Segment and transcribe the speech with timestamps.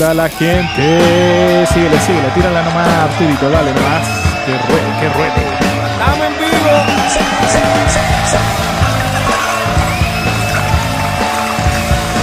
[0.00, 1.66] ¿Cómo anda la gente?
[1.66, 4.08] Síguele, síguele, tírala nomás, Arturito, dale nomás.
[4.46, 5.42] Que ruede, que ruede.
[5.92, 6.74] ¡Estamos en vivo!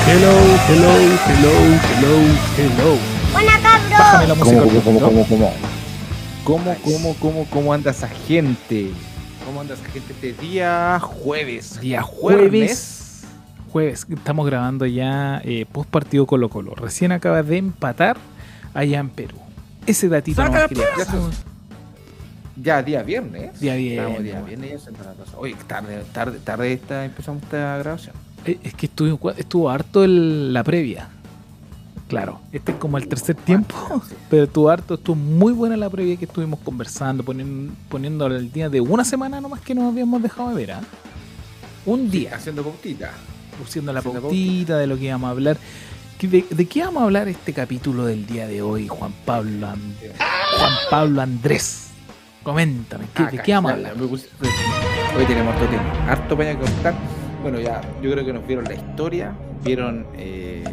[0.08, 0.34] Hello,
[0.68, 0.94] hello,
[1.28, 1.54] hello,
[1.94, 2.16] hello,
[2.58, 2.98] hello.
[3.32, 4.28] Buena Bájame cabro.
[4.28, 4.62] la música.
[4.62, 5.54] ¿Cómo, cómo, cómo, cómo?
[6.44, 8.90] ¿Cómo, cómo, cómo, cómo anda esa gente?
[9.46, 11.80] ¿Cómo anda esa gente este día jueves?
[11.80, 12.97] Día jueves.
[13.72, 16.74] Jueves, estamos grabando ya eh, post partido Colo Colo.
[16.76, 18.18] Recién acaba de empatar
[18.74, 19.38] allá en Perú.
[19.86, 20.70] Ese datito la dar.
[22.56, 23.60] Ya, día viernes.
[23.60, 25.40] Día viernes, Estamos día viernes ya se pasó.
[25.40, 28.16] Oye, tarde, tarde, tarde esta, empezamos esta grabación.
[28.46, 31.10] Eh, Es que estuvo, estuvo harto el- la previa.
[32.08, 33.76] Claro, este es como el tercer tiempo,
[34.30, 38.70] pero estuvo harto, estuvo muy buena la previa que estuvimos conversando, poniendo, poniendo el día
[38.70, 40.72] de una semana nomás que nos habíamos dejado de ver.
[40.72, 40.82] ¿ah?
[41.86, 43.12] Un día, Haciendo pautita.
[43.66, 45.58] Haciendo la pautita de lo que íbamos a hablar.
[46.18, 49.68] ¿Qué- ¿De, de qué vamos a hablar este capítulo del día de hoy, Juan Pablo,
[49.68, 49.96] An-
[50.58, 51.90] Juan Pablo Andrés?
[52.44, 53.94] Coméntame, ¿qué- Ah, ¿de qué vamos a hablar?
[54.02, 56.94] Hoy tenemos harto tema, harto que contar.
[57.42, 60.64] Bueno, ya, yo creo que nos vieron la historia, vieron eh,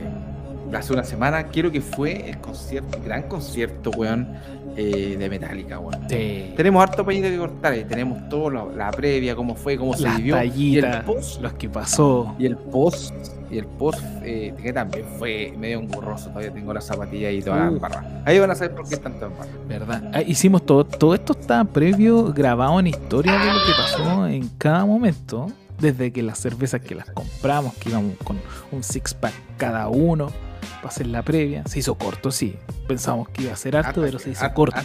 [0.74, 4.28] hace una semana, quiero que fue el concierto, el gran concierto, weón,
[4.76, 6.00] eh, de Metallica, weón.
[6.08, 6.52] Sí.
[6.56, 10.02] Tenemos harto pañito que cortar, eh, tenemos todo lo- la previa, cómo fue, cómo se
[10.02, 10.36] Las vivió.
[10.36, 10.38] Y
[10.76, 12.34] el tallitas, post, los que pasó.
[12.38, 13.14] y el post,
[13.50, 17.68] y el post eh, que también fue medio engorroso, todavía tengo las zapatillas y todas
[17.68, 17.72] Uh.
[17.74, 18.04] las barras.
[18.24, 19.48] Ahí van a saber por qué están tan barras.
[19.68, 20.10] ¿Verdad?
[20.12, 24.48] Ah, hicimos todo, todo esto está previo, grabado en historia de lo que pasó en
[24.58, 25.46] cada momento.
[25.80, 28.38] Desde que las cervezas que las compramos, que íbamos con
[28.70, 30.30] un six pack cada uno,
[30.76, 31.62] para hacer la previa.
[31.66, 32.56] Se hizo corto, sí.
[32.88, 34.80] Pensábamos que iba a ser harto, Hasta pero se hizo hasta- corto.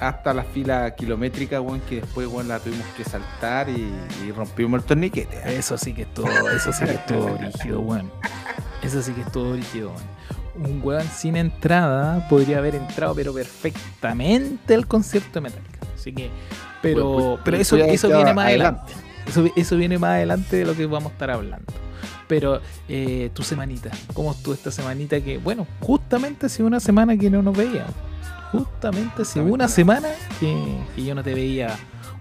[0.00, 3.90] hasta la fila kilométrica, weón, que después, weón, la tuvimos que saltar y,
[4.26, 5.36] y rompimos el torniquete.
[5.38, 5.56] ¿eh?
[5.58, 8.10] Eso sí que estuvo, eso sí que estuvo brígido, weón.
[8.82, 10.16] Eso sí que estuvo brígido, weón.
[10.72, 15.78] Un weón sin entrada podría haber entrado, pero perfectamente al concierto de Metallica.
[15.94, 16.30] Así que,
[16.80, 18.92] pero, Pues, pues, pero pues, eso, eso viene más adelante.
[19.26, 21.72] Eso, eso viene más adelante de lo que vamos a estar hablando.
[22.28, 25.20] Pero eh, tu semanita, ¿cómo estuvo esta semanita?
[25.20, 27.94] Que, bueno, justamente hace una semana que no nos veíamos.
[28.52, 30.08] Justamente hace una semana
[30.40, 30.56] que,
[30.94, 31.76] que yo no te veía.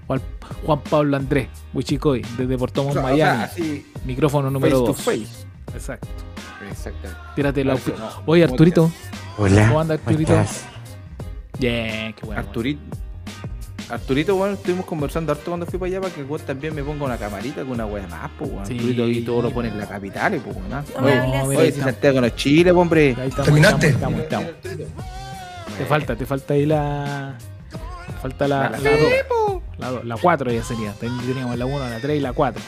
[0.07, 0.21] Juan,
[0.65, 3.17] Juan Pablo Andrés, Huichicoy, desde Puerto Montt, o Miami.
[3.19, 5.25] sea, así, Micrófono número face to 2.
[5.27, 5.47] face.
[5.73, 6.07] Exacto.
[6.69, 7.21] Exactamente.
[7.35, 7.77] Tírate la.
[8.25, 8.91] Oye, Arturito.
[9.37, 9.67] Hola.
[9.67, 10.33] ¿Cómo anda Arturito?
[10.33, 10.65] estás?
[11.59, 12.41] Bien, qué bueno.
[12.41, 12.81] Arturito.
[13.89, 16.83] Arturito, bueno, estuvimos conversando harto cuando fui para allá para que el weón también me
[16.83, 18.65] ponga una camarita con una wea más, pues, weón.
[18.65, 18.73] Sí.
[18.73, 20.69] Arturito aquí todo lo pone en la capital, y pues, weón.
[20.69, 21.91] No Oye, si estamos.
[21.93, 23.09] Santiago no es Chile, hombre.
[23.11, 23.87] Estamos, ¿Terminaste?
[23.89, 24.85] estamos, estamos, estamos.
[25.77, 27.37] Te falta, te falta ahí la.
[28.07, 28.69] Te falta la.
[28.71, 28.79] La-
[29.77, 30.93] La, la, la 4 ya sería.
[30.93, 32.61] Ten- Teníamos la 1, la 3 y la 4.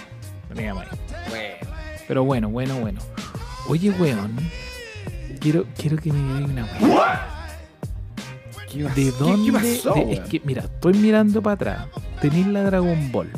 [0.53, 0.89] Teníamos ahí.
[1.29, 1.55] Bueno,
[2.07, 2.99] Pero bueno, bueno, bueno.
[3.69, 4.35] Oye, weón.
[5.39, 7.36] Quiero, quiero que me digas una weón.
[8.73, 9.45] ¿De ¿Qué- dónde?
[9.45, 11.87] ¿Qué pasó, de- es que, mira, estoy mirando para atrás.
[12.21, 13.29] Tenéis la Dragon Ball.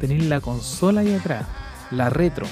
[0.00, 1.44] Tenéis la consola ahí atrás.
[1.90, 2.46] La retro.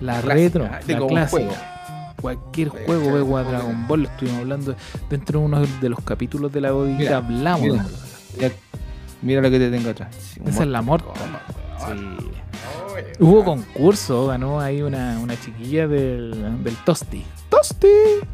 [0.00, 0.62] La Clásica, retro.
[0.64, 2.12] La clásica.
[2.20, 4.74] Cualquier juego de Dragon Ball, lo estuvimos hablando
[5.10, 6.72] dentro de uno de los capítulos de la.
[6.72, 7.82] Mira, hablamos mira.
[7.84, 7.88] de
[8.38, 8.54] Mira,
[9.22, 10.14] mira lo que te tengo atrás.
[10.18, 11.10] Sí, Esa es la morta.
[11.86, 11.94] Sí.
[13.20, 17.22] Hubo concurso, ganó ahí una, una chiquilla del, del Tosti.
[17.48, 17.86] ¡Tosti!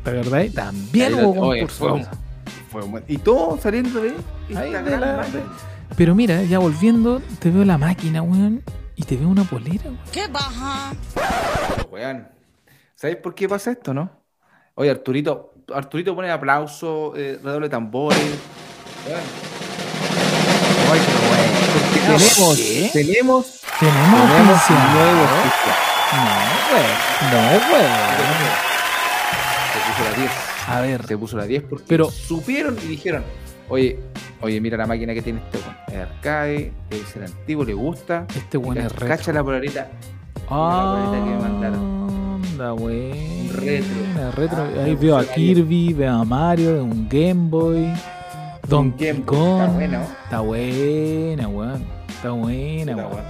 [0.04, 0.52] ¿Te acordás?
[0.54, 1.78] También hubo oye, concurso.
[1.78, 2.06] fue un-
[2.72, 4.14] fue un buen- Y todo saliendo de
[4.56, 5.24] Ahí de la-.
[5.96, 8.62] Pero mira, ya volviendo, te veo la máquina, weón.
[8.96, 9.98] Y te veo una polera, weón.
[10.10, 10.92] ¿Qué baja?
[11.90, 12.26] Weón,
[12.94, 14.10] ¿Sabes por qué pasa esto, no?
[14.74, 18.18] Oye, Arturito, Arturito pone aplauso, eh, redoble de tambores.
[19.06, 19.20] Weón.
[20.88, 21.02] Weón,
[21.94, 22.90] tenemos, ¿qué?
[22.92, 25.76] tenemos, Tenemos tenemos nuevo oficial.
[26.12, 26.22] No,
[26.72, 26.92] weón.
[27.32, 27.38] No,
[27.72, 27.92] weón.
[29.72, 30.51] Se puso la 10.
[30.68, 33.22] A ver, Se puso la 10 porque Pero- supieron y dijeron,
[33.68, 33.98] oye,
[34.40, 35.76] oye, mira la máquina que tiene este weón.
[35.88, 38.26] Es arcade, es el antiguo, le gusta.
[38.34, 39.08] este weón es retro.
[39.08, 39.88] Cacha la polarita.
[40.48, 42.42] Ah, la que me mandaron.
[42.52, 43.48] anda, weón.
[43.54, 44.30] Retro.
[44.36, 44.58] retro.
[44.78, 45.24] Ah, Ahí veo a.
[45.24, 47.92] Kirby, veo a Mario, un Game Boy.
[48.68, 48.94] Boy, Kong.
[49.00, 50.00] está bueno.
[50.24, 51.84] Está buena, weón.
[52.08, 53.22] Está buena, weón.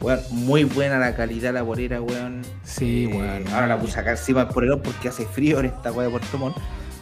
[0.00, 0.20] Weón.
[0.30, 2.42] Muy buena la calidad la bolera, weón.
[2.64, 3.48] Sí, Eh, weón.
[3.52, 6.38] Ahora la puse acá encima del polerón porque hace frío en esta weá de Puerto
[6.38, 6.56] Montt.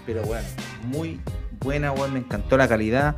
[0.05, 0.45] Pero weón,
[0.87, 1.21] muy
[1.61, 2.13] buena, weón.
[2.13, 3.17] Me encantó la calidad.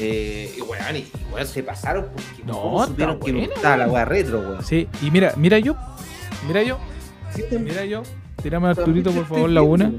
[0.00, 3.94] Eh, y weón, y, weón, se pasaron porque No, supieron que buena, gustaba la weón.
[3.94, 4.64] weá retro, weón.
[4.64, 5.76] Sí, y mira, mira yo.
[6.46, 6.78] Mira yo.
[7.34, 8.02] Sí, Mira yo.
[8.02, 9.90] A también Arturito, por favor, la una.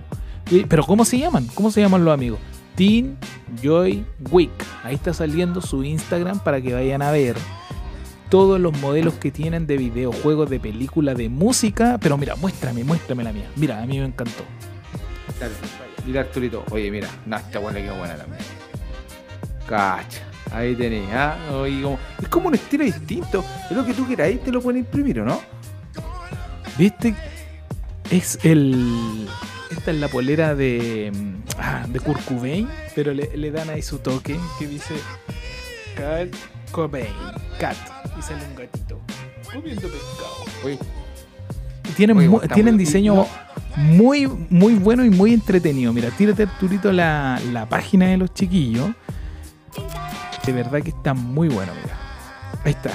[0.69, 1.47] Pero ¿cómo se llaman?
[1.55, 2.39] ¿Cómo se llaman los amigos?
[2.75, 3.17] Teen
[3.63, 4.51] Joy Week.
[4.83, 7.35] Ahí está saliendo su Instagram para que vayan a ver.
[8.29, 11.97] Todos los modelos que tienen de videojuegos, de película, de música.
[12.01, 13.49] Pero mira, muéstrame, muéstrame la mía.
[13.55, 14.43] Mira, a mí me encantó.
[15.39, 15.53] Dale,
[16.05, 16.63] mira Arturito.
[16.71, 18.41] Oye, mira, no, esta weá le quedó buena también.
[19.67, 20.21] Cacha.
[20.51, 21.35] Ahí tenés, ¿ah?
[21.53, 23.43] Oye, como- es como un estilo distinto.
[23.69, 25.41] Es lo que tú queráis, te lo pueden imprimir, ¿o no?
[26.77, 27.15] ¿Viste?
[28.11, 29.27] Es el.
[29.71, 31.11] Esta es la polera de.
[31.13, 34.93] mm, ah, de Kurt Cobain, pero le, le dan ahí su toque que dice.
[36.75, 37.07] Cobain.
[37.57, 37.77] Cat.
[38.19, 38.99] Y sale un gatito.
[39.53, 40.77] Comiendo pescado.
[41.87, 43.27] Y Tienen, tienen diseño no.
[43.77, 45.93] muy, muy bueno y muy entretenido.
[45.93, 48.89] Mira, tírate Arturito la, la página de los chiquillos.
[50.45, 51.97] De verdad que está muy bueno, mira.
[52.65, 52.91] Ahí está.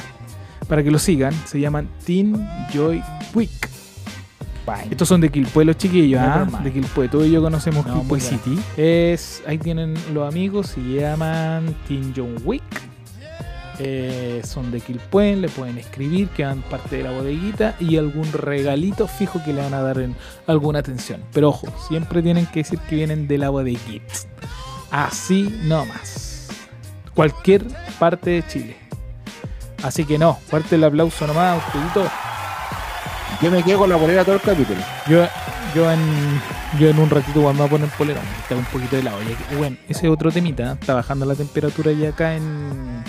[0.68, 3.02] Para que lo sigan, se llaman Teen Joy
[3.34, 3.50] Week.
[4.90, 6.46] Estos son de Quilpue los chiquillos, ¿ah?
[6.62, 7.08] De Quilpue.
[7.08, 8.20] Todos ellos conocemos No, Quilpue.
[8.20, 8.56] City.
[8.76, 12.62] Es, ahí tienen los amigos, se llaman Teen John Wick.
[13.82, 18.30] Eh, son de Quilpue, le pueden escribir, que van parte de la bodeguita y algún
[18.30, 20.14] regalito fijo que le van a dar en
[20.46, 21.22] alguna atención.
[21.32, 24.12] Pero ojo, siempre tienen que decir que vienen de la bodeguita.
[24.90, 26.48] Así nomás.
[27.14, 27.64] Cualquier
[27.98, 28.76] parte de Chile.
[29.82, 32.04] Así que no, fuerte el aplauso nomás, Arturito.
[33.40, 34.80] yo me quedo con la polera todo el capítulo.
[35.08, 35.26] Yo,
[35.74, 36.00] yo, en,
[36.78, 39.78] yo en un ratito cuando voy a poner polerón, está un poquito de que- bueno,
[39.88, 43.02] ese es otro temita, está bajando la temperatura ya acá en,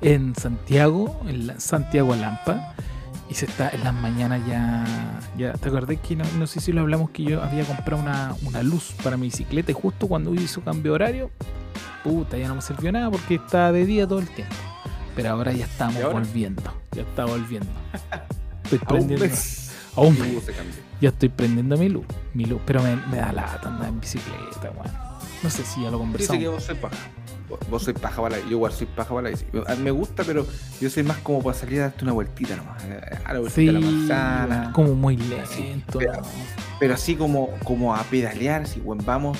[0.00, 2.74] en Santiago, en la- Santiago Lampa.
[3.30, 4.84] Y se está en las mañanas ya.
[5.36, 8.34] ya ¿Te acordás que no, no sé si lo hablamos que yo había comprado una,
[8.46, 11.30] una luz para mi bicicleta y justo cuando hizo cambio de horario,
[12.02, 14.54] puta, ya no me sirvió nada porque está de día todo el tiempo.
[15.14, 16.62] Pero ahora ya estamos volviendo,
[16.92, 17.68] ya está volviendo.
[18.64, 19.26] Estoy prendiendo.
[19.26, 19.72] mes.
[19.94, 20.32] a un Y mes.
[20.32, 20.74] hubo ese cambio.
[21.00, 24.70] Ya estoy prendiendo mi luz, mi luz, pero me, me da lata andar en bicicleta,
[24.74, 24.90] weón.
[25.42, 26.40] No sé si ya lo Dice conversamos.
[26.42, 26.96] que vos paja.
[27.70, 29.44] Vos- sois paja para la Yo igual soy paja para la bici.
[29.66, 30.46] A mí Me gusta, pero
[30.80, 32.82] yo soy más como para salir a darte una vueltita nomás.
[32.84, 34.72] eh, A la vueltita Sí, a la manzana.
[34.72, 35.98] como muy Así, lento.
[35.98, 36.22] pero- ¿no?
[36.80, 39.36] Pero así como, como a pedalear, si weón, vamos.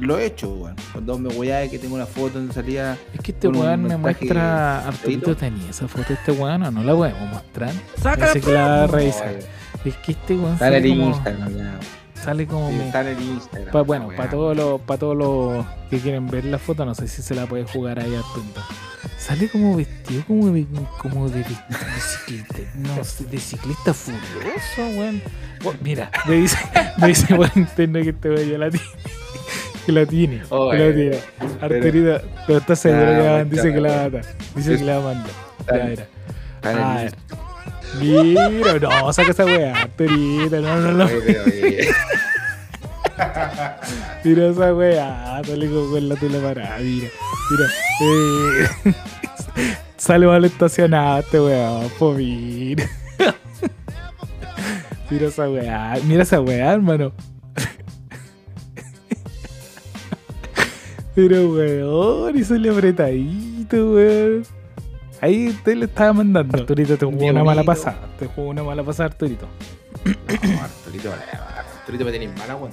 [0.00, 0.76] Lo he hecho, weón.
[0.92, 2.98] Cuando me voy a que tengo una foto donde salía.
[3.14, 4.86] Es que este weón me muestra.
[4.86, 7.72] Arturito tenía esa foto de este weón o no la podemos mostrar.
[7.96, 8.98] Sácala, Parece que la No,
[9.84, 11.80] Es que este weón sale el como, Instagram, ya.
[12.14, 13.72] Sale como Sí, me- Está en el Instagram.
[13.72, 16.94] pa- bueno, la para todos los para todos los que quieren ver la foto, no
[16.94, 18.60] sé si se la puede jugar ahí Arturito.
[19.18, 20.66] Sale como vestido como de,
[20.98, 25.22] como de bicicleta, no sé, de ciclista furioso, weón.
[25.62, 26.58] Bueno, mira, me dice,
[26.98, 28.86] me dice por interno que este weón ya la tiene.
[29.86, 31.18] Que la tiene, que Oye, la tiene.
[31.60, 33.50] Arturito, pero está seguro que la, muchacho.
[33.50, 34.24] dice que la va a matar.
[34.56, 35.24] Dice que la a.
[35.60, 36.06] Está Ya, en- mira.
[38.00, 41.04] Mira, no, saca esa weá, Arturito, no, no, no.
[41.04, 41.88] Oye, pero, oye,
[44.24, 47.08] Mira esa weá, como con la tela parada, mira,
[47.50, 47.66] mira.
[48.00, 48.94] Eh,
[49.96, 52.88] sale mal estacionado este weá, po mira.
[55.10, 57.12] Mira esa weá, mira esa weá, hermano.
[61.14, 64.44] Pero weón, y sale apretadito, weón.
[65.24, 66.58] Ahí te le estaba mandando.
[66.58, 67.96] Arturito te jugó una mala pasada.
[68.18, 69.48] Te jugó una mala pasada, Arturito.
[70.04, 71.22] No, Arturito, vale,
[71.78, 72.72] Arturito me tiene mala weón.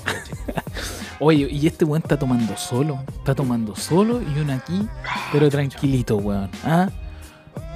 [1.21, 3.05] Oye, y este weón está tomando solo.
[3.19, 4.85] Está tomando solo y uno aquí,
[5.31, 6.49] pero tranquilito, weón.
[6.65, 6.89] ¿Ah?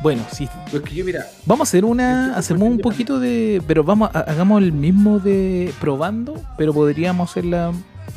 [0.03, 0.49] Bueno, sí.
[0.69, 2.27] Pues que yo, mira, Vamos a hacer una.
[2.27, 3.61] Este Hacemos un poquito de.
[3.65, 7.71] Pero vamos, hagamos el mismo de probando, pero podríamos hacerla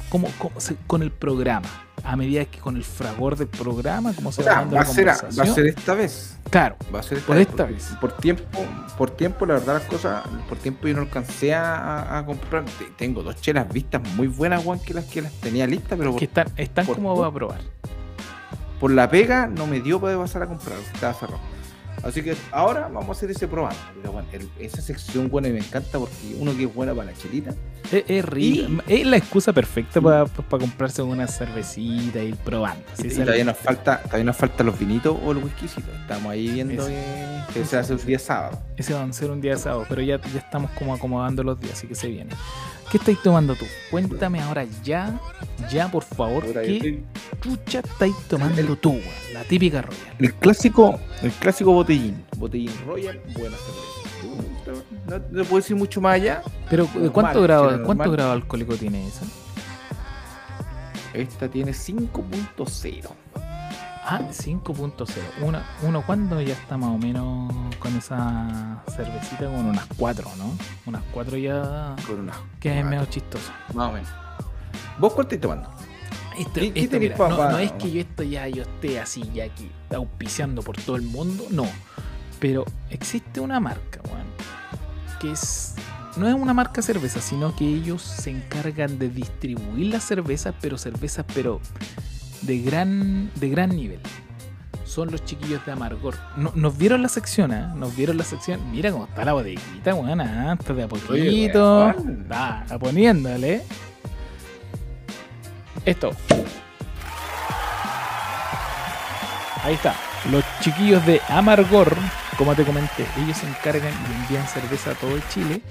[0.09, 1.69] como, como se- con el programa.
[2.05, 5.09] A medida que con el fragor del programa, como se o sea, va a, ser,
[5.09, 6.37] va a ser esta vez.
[6.49, 7.49] Claro, Va a ser esta Por vez.
[7.49, 7.97] esta porque vez.
[8.01, 8.59] Por tiempo,
[8.97, 12.65] por tiempo, la verdad, las cosas, por tiempo yo no alcancé a, comprar.
[12.65, 16.11] Te- Tengo dos chelas vistas muy buenas, Juan, que las que las tenía listas, pero
[16.13, 17.61] por, que están, están por como va a probar.
[18.81, 21.41] por la pega no me dio para pasar a comprar, estaba cerrado.
[22.03, 23.79] Así que ahora vamos a hacer ese probando.
[24.01, 27.11] Pero, bueno, el- esa sección, bueno, y me encanta porque uno que es buena para
[27.11, 27.55] la chelita.
[27.93, 28.83] Es, es rico.
[28.87, 32.85] Es la excusa perfecta para comprarse una cervecita y ir probando.
[32.99, 35.91] Y, Sí, y es todavía nos falta, todavía nos faltan los vinitos o el whiskycito.
[36.03, 37.45] Estamos ahí viendo Ese.
[37.53, 38.61] que, que se hace un día sábado.
[38.77, 41.73] Ese va a ser un día sábado, pero ya, ya estamos como acomodando los días,
[41.75, 42.31] así que se viene.
[42.91, 43.67] ¿Qué estáis tomando tú?
[43.91, 45.21] Cuéntame ahora ya,
[45.71, 47.03] ya por favor, ¿qué
[47.43, 49.05] chucha estáis tomando tú, weón?
[49.35, 50.17] La típica Royal.
[50.19, 52.25] El clásico, el clásico botellín.
[52.39, 53.99] Botellín Royal, buena cerveza.
[55.07, 56.43] No, no puedo decir mucho más allá.
[56.71, 59.27] Pero Normal, ¿cuánto grado, ¿cuánto grado alcohólico tiene esa?
[61.13, 63.11] Esta tiene 5.0.
[64.11, 65.07] Ah, 5.0.
[65.43, 70.51] Una, uno cuando ya está más o menos con esa cervecita con unas 4, ¿no?
[70.87, 72.33] Unas 4 ya Con una.
[72.59, 73.53] que es medio chistoso.
[73.75, 74.09] Más o menos.
[74.99, 75.71] ¿Vos cuál estáis tomando?
[76.39, 79.71] Esto, ¿Qué- esto, mira, no, es que yo esto ya yo esté así ya aquí
[79.95, 81.67] auspiciando por todo el mundo, no.
[82.41, 84.27] Pero existe una marca, weón,
[85.21, 85.75] que es.
[86.17, 90.79] No es una marca cerveza, sino que ellos se encargan de distribuir las cervezas, pero
[90.79, 91.61] cervezas, pero
[92.43, 94.01] de gran, de gran nivel.
[94.85, 96.15] Son los chiquillos de Amargor.
[96.37, 97.75] No- nos vieron la sección, ¿ah?
[97.77, 98.71] Nos vieron la sección.
[98.71, 100.21] Mira cómo está la bodeguita, weón.
[100.21, 101.91] ah, Está de a poquito.
[101.91, 103.63] está poniéndole.
[105.85, 106.11] Esto.
[109.63, 109.95] Ahí está.
[110.31, 111.97] Los chiquillos de Amargor,
[112.37, 115.63] como te comenté, ellos se encargan y envían cerveza a todo el Chile.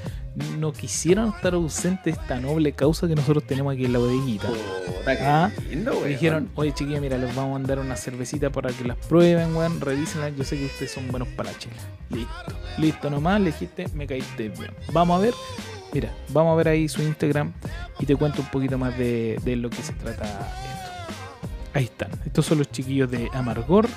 [0.57, 4.47] No quisieron estar ausentes de esta noble causa que nosotros tenemos aquí en la bodeguita.
[5.21, 8.97] Ah, lindo, dijeron, oye chiquillos, mira, les vamos a mandar una cervecita para que las
[8.97, 10.35] prueben, weón, revísenlas.
[10.35, 11.75] Yo sé que ustedes son buenos para la chela.
[12.09, 12.57] Listo.
[12.77, 14.71] Listo nomás, le dijiste, me caíste bien.
[14.91, 15.33] Vamos a ver,
[15.93, 17.53] mira, vamos a ver ahí su Instagram
[17.99, 20.45] y te cuento un poquito más de, de lo que se trata esto.
[21.73, 22.09] Ahí están.
[22.25, 23.87] Estos son los chiquillos de Amargor.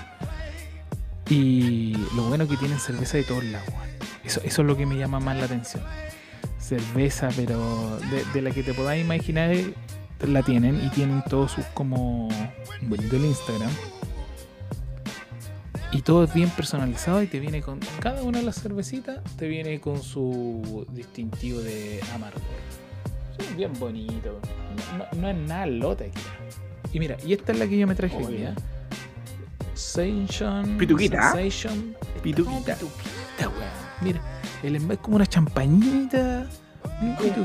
[1.30, 3.68] Y lo bueno que tienen cerveza de todos lados.
[4.24, 5.82] Eso, eso es lo que me llama más la atención.
[6.58, 9.54] Cerveza, pero de, de la que te podáis imaginar,
[10.26, 12.28] la tienen y tienen todos sus como
[12.82, 13.70] bonito el Instagram.
[15.92, 19.48] Y todo es bien personalizado y te viene con cada una de las cervecitas, te
[19.48, 22.40] viene con su distintivo de amargor.
[23.38, 24.40] Son bien bonito.
[24.96, 26.20] No, no- no es nada lote aquí.
[26.92, 28.16] Y mira, y esta es la que yo me traje.
[28.16, 28.54] ¿eh?
[29.80, 30.76] Sensation.
[30.78, 31.32] Pituquita.
[31.32, 31.96] Sensation.
[32.22, 32.74] Pituquita.
[32.74, 33.70] Pituquita, weón.
[34.02, 34.20] Mira,
[34.62, 36.46] el envase es como una champañita.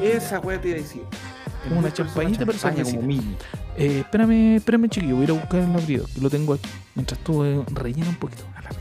[0.04, 1.02] Esa weá te iba a decir.
[1.68, 3.36] Como una champañita, pero champaña, como mini.
[3.78, 5.16] Eh, espérame, espérame, chiquillo.
[5.16, 6.06] Voy a ir a buscar el abrigo.
[6.14, 6.70] que Lo tengo aquí.
[6.94, 8.44] Mientras tú eh, rellena un poquito.
[8.56, 8.80] Alarga.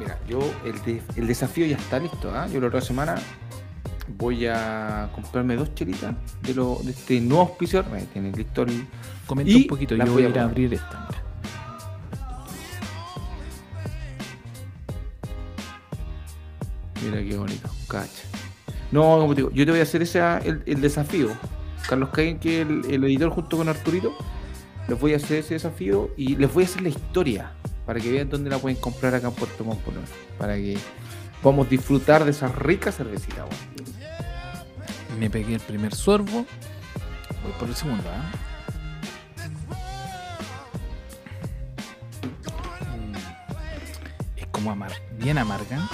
[0.00, 2.30] Mira, yo el, de- el desafío ya está listo.
[2.32, 2.46] ¿ah?
[2.46, 3.16] Yo la otra semana
[4.16, 7.92] voy a comprarme dos chelitas de, lo, de este nuevo auspiciador.
[7.94, 8.86] Ahí tiene listo el.
[9.26, 9.94] Comenta Y un poquito.
[9.96, 11.08] Yo voy voy a ir a abrir esta.
[17.02, 17.22] Mira.
[17.22, 18.22] Qué bonito, cacha.
[18.90, 21.28] No, como te digo, yo te voy a hacer ese, el, desafío.
[21.88, 24.16] Carlos Caín, que el, el editor junto con Arturito,
[24.88, 27.52] les voy a hacer ese desafío y les voy a hacer la historia
[27.88, 29.80] para que vean dónde la pueden comprar acá en Puerto Montt,
[30.36, 30.76] Para que
[31.42, 33.44] podamos disfrutar de esa rica cervecita.
[33.44, 35.18] weón.
[35.18, 36.44] Me pegué el primer sorbo.
[37.42, 38.04] Voy por el segundo.
[42.94, 43.16] Mm.
[44.36, 45.88] Es como amar, bien amarga.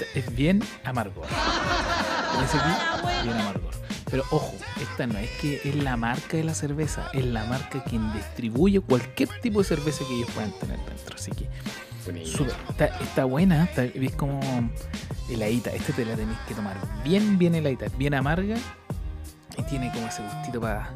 [0.00, 1.26] Esta es bien amargor.
[1.26, 3.22] ¿Ves aquí?
[3.22, 3.74] Bien amargor.
[4.10, 7.84] Pero ojo, esta no es que es la marca de la cerveza, es la marca
[7.84, 11.14] quien distribuye cualquier tipo de cerveza que ellos puedan tener dentro.
[11.14, 11.48] Así que
[12.24, 14.40] Súper, está, está buena, está, ves como
[15.28, 15.70] heladita.
[15.70, 18.56] Esta te la tenés que tomar bien, bien heladita, bien amarga.
[19.58, 20.94] Y tiene como ese gustito para.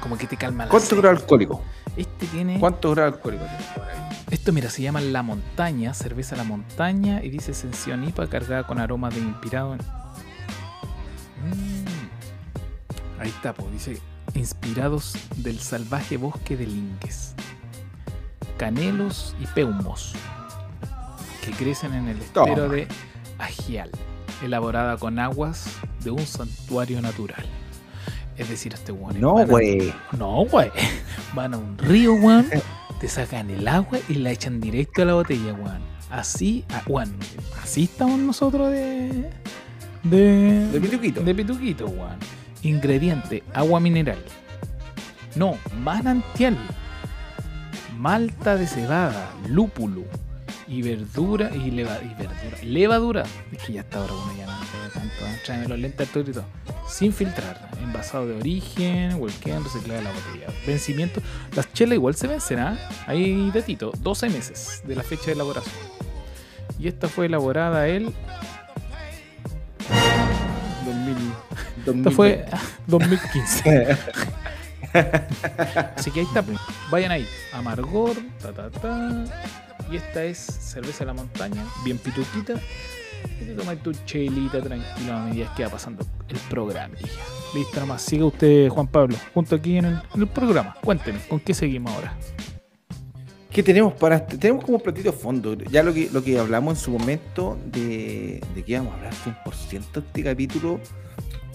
[0.00, 1.62] como que te calma la ¿Cuánto grado alcohólico?
[1.96, 2.58] Este tiene.
[2.58, 3.98] ¿Cuántos grados alcohólicos tiene por ahí?
[4.30, 7.22] Esto, mira, se llama La Montaña, cerveza La Montaña.
[7.22, 9.80] Y dice Sensión IPA cargada con aromas de inspirado en.
[11.44, 11.84] Mm.
[13.20, 14.00] Ahí está, pues, dice.
[14.34, 17.34] Inspirados del salvaje bosque de linques,
[18.56, 20.14] canelos y peumos,
[21.44, 22.48] que crecen en el Toma.
[22.48, 22.88] estero de
[23.38, 23.90] Agial,
[24.42, 25.66] elaborada con aguas
[26.02, 27.44] de un santuario natural.
[28.36, 29.20] Es decir, este weón.
[29.20, 29.92] No, güey.
[30.18, 30.70] No, güey.
[31.34, 32.46] Van a un río, weón.
[33.00, 35.82] Te sacan el agua y la echan directo a la botella, weón.
[36.10, 37.14] Así, ah, weón.
[37.62, 39.30] Así estamos nosotros de.
[40.02, 40.68] De.
[40.68, 41.20] De pituquito.
[41.22, 42.18] De pituquito, weón.
[42.62, 44.18] Ingrediente: agua mineral.
[45.36, 46.56] No, manantial.
[47.96, 50.02] Malta de cebada, lúpulo
[50.74, 52.58] y verdura y, leva- y verdura.
[52.62, 53.22] Levadura.
[53.52, 54.52] Es que ya está ahora uno ya no
[54.92, 55.26] tanto.
[55.26, 55.40] ¿eh?
[55.44, 56.44] Tráeme los lentes todo.
[56.88, 57.70] Sin filtrar.
[57.82, 60.46] Envasado de origen, Welken, reciclada la botella.
[60.66, 61.20] Vencimiento.
[61.54, 62.76] Las chelas igual se vencerá.
[63.06, 63.92] Ahí datito.
[64.00, 65.74] 12 meses de la fecha de elaboración.
[66.78, 68.12] Y esta fue elaborada el.
[70.84, 71.98] 2000.
[71.98, 72.44] Esta fue
[72.86, 73.96] 2015.
[75.96, 76.58] Así que ahí está, pues.
[76.90, 77.26] vayan ahí.
[77.52, 79.24] Amargor, ta ta ta.
[79.90, 82.54] Y esta es cerveza de la montaña, bien pituquita.
[83.40, 86.94] Y te tomas tu chelita tranquilo a medida que va pasando el programa.
[87.54, 88.02] Listo, nomás.
[88.02, 90.76] Siga usted, Juan Pablo, junto aquí en el, programa.
[90.82, 92.16] Cuénteme, ¿con qué seguimos ahora?
[93.50, 94.36] ¿Qué tenemos para este?
[94.36, 95.54] Tenemos como platito fondo.
[95.54, 99.14] Ya lo que, lo que hablamos en su momento de, de que íbamos a hablar
[99.14, 100.80] 100% este capítulo,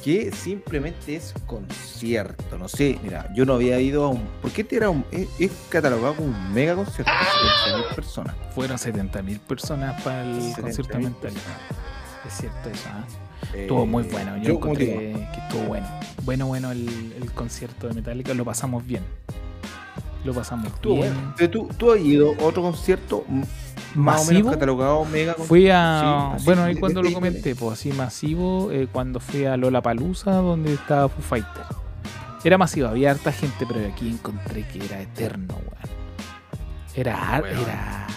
[0.03, 2.57] que simplemente es concierto.
[2.57, 4.21] No sé, mira, yo no había ido a un.
[4.41, 5.05] ¿Por qué este era un.
[5.11, 7.11] Es, es catalogado como un mega concierto?
[7.11, 8.35] 70.000 personas.
[8.55, 11.33] Fueron 70.000 personas para el 70.000 concierto mental.
[12.27, 13.05] Es cierto eso, ¿ah?
[13.53, 14.37] Eh, Estuvo muy bueno.
[14.37, 15.87] Yo, te encontré que estuvo bueno.
[16.23, 18.33] Bueno, bueno el, el concierto de Metallica.
[18.33, 19.03] Lo pasamos bien.
[20.25, 21.13] Lo pasamos estuvo bien.
[21.37, 21.49] bueno.
[21.49, 23.23] Tú, tú has ido a otro concierto
[23.95, 24.51] masivo.
[24.51, 25.33] catalogado mega.
[25.33, 26.35] Fui a.
[26.37, 30.31] Sí, bueno, ahí cuando lo comenté, pues así masivo, eh, cuando fui a Lola Palusa,
[30.33, 31.63] donde estaba Foo Fighter.
[32.43, 35.99] Era masivo, había harta gente, pero aquí encontré que era eterno, weón.
[36.95, 37.43] Era.
[37.49, 38.07] Era.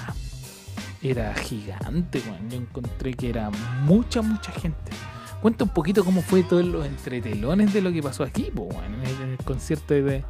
[1.02, 2.50] Era gigante, weón.
[2.50, 3.50] Yo encontré que era
[3.84, 4.92] mucha, mucha gente.
[5.40, 8.94] Cuenta un poquito cómo fue todos los entretelones de lo que pasó aquí, pues, weón,
[8.94, 10.24] en el, concierto de,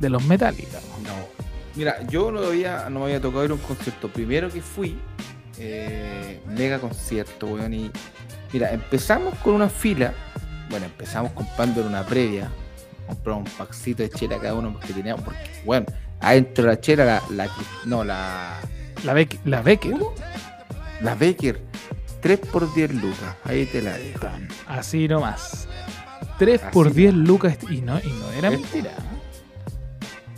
[0.00, 0.80] de los Metallica.
[1.04, 1.46] No.
[1.76, 4.08] Mira, yo no, había, no me había tocado ir a un concierto.
[4.08, 4.98] Primero que fui,
[5.58, 7.74] eh, mega concierto, weón.
[7.74, 7.90] Y
[8.52, 10.14] mira, empezamos con una fila.
[10.70, 12.50] Bueno, empezamos comprando en una previa.
[13.06, 15.22] Compramos un paxito de chela cada uno porque teníamos.
[15.22, 15.86] Porque, bueno,
[16.20, 17.22] adentro de la chela, la.
[17.30, 17.50] la
[17.84, 18.58] no, la.
[19.04, 19.96] La, Beck, la Becker.
[21.02, 21.60] La Becker.
[22.22, 23.36] 3 por 10 lucas.
[23.44, 24.26] Ahí te la dejo.
[24.66, 25.68] Así nomás.
[26.38, 26.96] 3 Así por nomás.
[26.96, 28.92] 10 lucas y no, y no era mentira.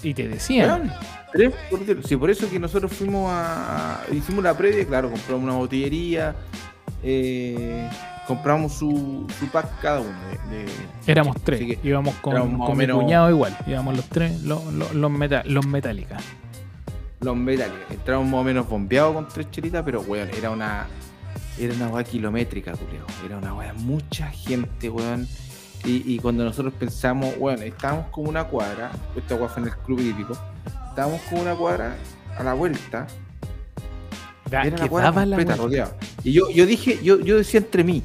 [0.02, 0.92] Y te decían.
[1.32, 1.99] 3 por 10.
[2.06, 4.00] Sí, por eso que nosotros fuimos a.
[4.12, 6.35] Hicimos la previa, claro, compramos una botillería.
[7.02, 7.88] eh,
[8.26, 10.11] compramos su, su pack cada uno.
[10.50, 10.73] de- de-
[11.06, 11.61] Éramos tres.
[11.61, 13.56] Que íbamos con, éramos con mi menos- cuñado igual.
[13.66, 16.16] Íbamos los tres, los, los, los, meta- los Metallica.
[17.20, 17.78] los metales.
[17.90, 20.87] Entramos más o menos bombeados con tres chelitas, pero weón, era una.
[21.58, 23.04] Era una weá kilométrica, culeo.
[23.26, 25.26] Era una weá, mucha gente, weón.
[25.85, 29.76] Y, y cuando nosotros pensamos, weón, estábamos como una cuadra, esta weá fue en el
[29.78, 30.37] club hípico,
[30.99, 31.97] estábamos como una cuadra
[32.37, 33.07] a la vuelta,
[34.50, 35.95] Da- era que la cuadra completa, rodeado.
[36.25, 38.02] Y yo, yo dije, yo, yo decía entre mí,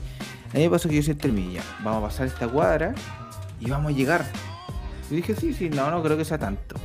[0.53, 2.93] a mí me pasó que yo decía entre mí, ya, vamos a pasar esta cuadra
[3.59, 4.23] y vamos a llegar.
[5.09, 6.75] Y dije, sí, sí, no, no creo que sea tanto.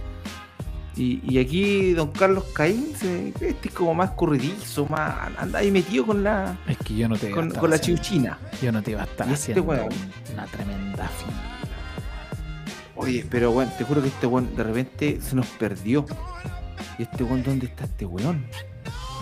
[0.96, 5.70] Y, y aquí don Carlos Caín, se, este es como más corridizo, más anda ahí
[5.70, 8.38] metido con la Es que yo no te iba a con, estar con la chiuchina.
[8.62, 11.57] Yo no te iba a estar Y este una tremenda fila.
[12.98, 16.04] Oye, pero bueno, te juro que este weón de repente se nos perdió.
[16.98, 18.44] Y este weón, ¿dónde está este weón?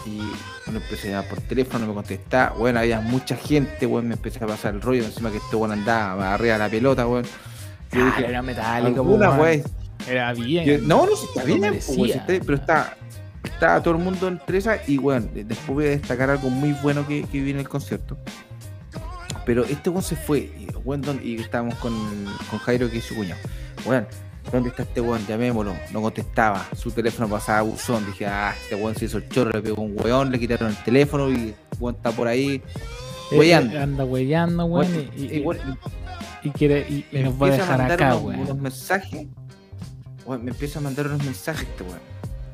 [0.06, 0.18] Y
[0.64, 2.56] bueno, empecé a llamar por teléfono, no me contestaba.
[2.56, 5.04] Bueno, había mucha gente, weón, me empecé a pasar el rollo.
[5.04, 7.24] Encima que este weón andaba arriba de la pelota, weón.
[7.92, 9.62] Yo Ah, dije, era metálico, weón.
[10.08, 10.64] Era bien.
[10.66, 12.96] Yo- no, no, si está bien, pues, weón, si está- pero está,
[13.44, 14.78] está todo el mundo entre esa.
[14.86, 18.16] Y de- después voy a destacar algo muy bueno que, que vi en el concierto.
[19.44, 20.38] Pero este weón se fue.
[20.38, 21.92] Y, weón, ¿dónde- y estábamos con,
[22.50, 23.40] con Jairo, que es su cuñado.
[23.86, 24.06] Weón,
[24.52, 25.24] ¿dónde está este weón?
[25.26, 25.74] Llamémoslo.
[25.92, 26.66] No contestaba.
[26.76, 28.04] Su teléfono pasaba a buzón.
[28.06, 30.76] Dije, ah, este weón se hizo el chorro, le pegó un weón, le quitaron el
[30.84, 32.62] teléfono y el weón está por ahí.
[33.30, 33.78] Eh, weyando.
[33.80, 34.92] Anda weyando, weón.
[34.92, 35.44] Weón, y, y-
[36.42, 38.40] y, quiere, y, me nos va a dejar mandar acá, unos, weón.
[38.40, 39.26] unos mensajes.
[40.24, 42.00] Weón, me empieza a mandar unos mensajes este weón.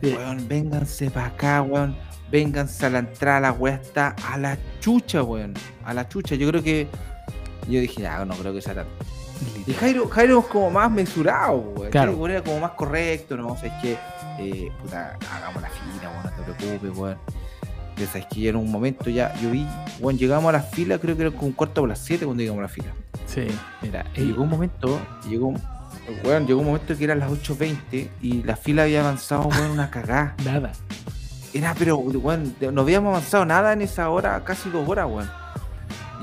[0.02, 0.14] Sí.
[0.16, 1.96] Weón, vénganse para acá, weón.
[2.30, 5.52] Vénganse a la entrada, la weá está a la chucha, weón.
[5.84, 6.34] A la chucha.
[6.34, 6.88] Yo creo que.
[7.68, 8.90] Yo dije, ah, no creo que sea tanto.
[9.66, 11.90] Y Jairo, Jairo es como más mesurado, weón.
[11.90, 12.12] Claro.
[12.12, 13.48] Jairo era como más correcto, ¿no?
[13.48, 13.98] O sea, es que,
[14.38, 17.18] eh, puta, hagamos la fila, weón, no te preocupes, weón.
[17.96, 19.66] Ya sabes que ya en un momento ya, yo vi,
[20.00, 22.40] weón, llegamos a la fila, creo que era como un cuarto por las 7 cuando
[22.42, 22.92] llegamos a la fila.
[23.26, 23.46] Sí,
[23.82, 24.04] mira.
[24.16, 25.52] Y llegó un momento, llegó,
[26.24, 29.90] weón, llegó un momento que eran las 8.20 y la fila había avanzado, weón, una
[29.90, 30.34] cagada.
[30.44, 30.72] nada.
[31.54, 35.41] Era, pero, weón, no habíamos avanzado nada en esa hora, casi dos horas, weón.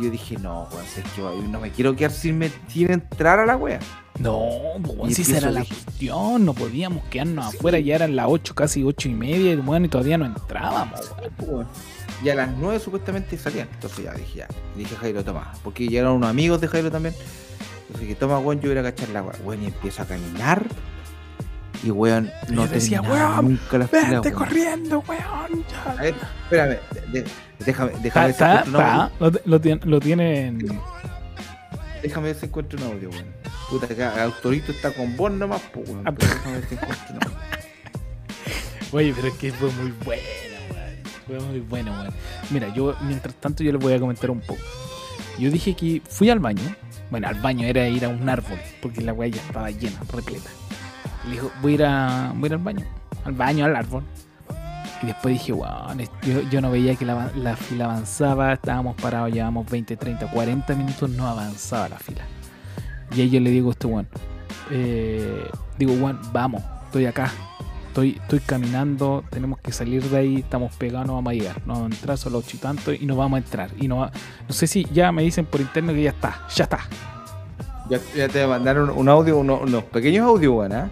[0.02, 3.40] Yo dije, no, weón, es que yo no me quiero quedar sin, me- sin entrar
[3.40, 3.80] a la wea.
[4.20, 4.50] No,
[4.84, 7.58] pues, si empiezo la cuestión, no podíamos quedarnos Sí.
[7.58, 11.12] afuera, ya eran las 8, casi 8 y media, y, weón, y todavía no entrábamos,
[11.40, 11.68] weón.
[12.24, 13.70] Y a las 9 supuestamente salían.
[13.74, 14.48] Entonces ya dije, ya.
[14.76, 15.54] Dije Jairo, toma.
[15.64, 17.16] Porque llegaron unos amigos de Jairo también.
[17.82, 19.22] Entonces dije, toma, weón, yo voy a cachar la.
[19.22, 20.66] Weón, y empiezo a caminar.
[21.84, 24.34] Y weón, no yo decía, weón, nunca la fila, Vete weón.
[24.34, 25.66] corriendo, weón.
[25.72, 25.92] ya.
[25.92, 26.78] A ver, espérame,
[27.12, 27.28] de- de-
[27.66, 29.04] déjame, Está, déjame encuentro un audio.
[29.06, 30.80] está, lo, lo tiene, lo tienen.
[32.04, 33.26] Déjame ver si encuentro un audio, weón.
[33.70, 36.02] Puta, que Autorito está con vos nomás, pues, weón.
[36.08, 37.38] Ah, Pero déjame ver si encuentro un audio.
[38.92, 40.24] Oye, pero es que fue muy buena,
[40.72, 40.96] weón.
[41.28, 42.14] Fue muy bueno, weón.
[42.50, 44.60] Mira, yo, mientras tanto, yo les voy a comentar un poco.
[45.38, 46.64] Yo dije que fui al baño.
[47.12, 50.50] Bueno, al baño era ir a un árbol, porque la weá ya estaba llena, repleta.
[51.26, 52.86] Le dijo, voy a ir, a, ir al baño.
[53.26, 54.04] Al baño, al árbol.
[55.02, 55.54] Y después dije,
[56.00, 58.54] es- yo, no veía que la, la fila avanzaba.
[58.54, 62.22] Estábamos parados, llevamos 20, 30, 40 minutos, no avanzaba la fila.
[63.16, 64.08] Y ahí yo le digo a este weón,
[64.72, 67.32] eh, digo, weón, vamos, estoy acá.
[67.88, 71.74] Estoy, estoy caminando, tenemos que salir de ahí, estamos pegados, no vamos a llegar, no
[71.74, 73.72] vamos a entrar, solo ocho y tanto, y no vamos a entrar.
[73.80, 76.80] Y no, no sé si ya me dicen por interno que ya está, ya está.
[77.90, 80.90] Ya, ya te mandaron un audio, unos, unos pequeños audios, weón, ¿ah?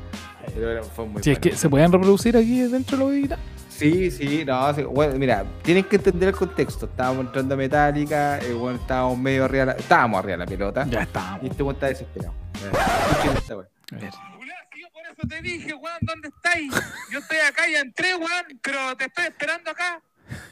[0.56, 1.52] Pero fue muy Si es bueno.
[1.52, 3.38] que se pueden reproducir aquí dentro de la bebida.
[3.70, 6.88] Sí, sí, no, sí, bueno, mira, tienen que entender el contexto.
[6.88, 10.86] Estábamos entrando a Metallica, eh, bueno, estábamos medio arriba, la- estábamos arriba de la pelota.
[10.90, 11.38] Ya está.
[11.44, 12.34] Y este weón está desesperado.
[12.56, 13.56] A
[14.00, 14.12] ver.
[14.36, 16.74] Julián, si yo por eso te dije, weón, ¿dónde estáis?
[17.12, 20.02] Yo estoy acá, ya entré, weón, pero te estoy esperando acá.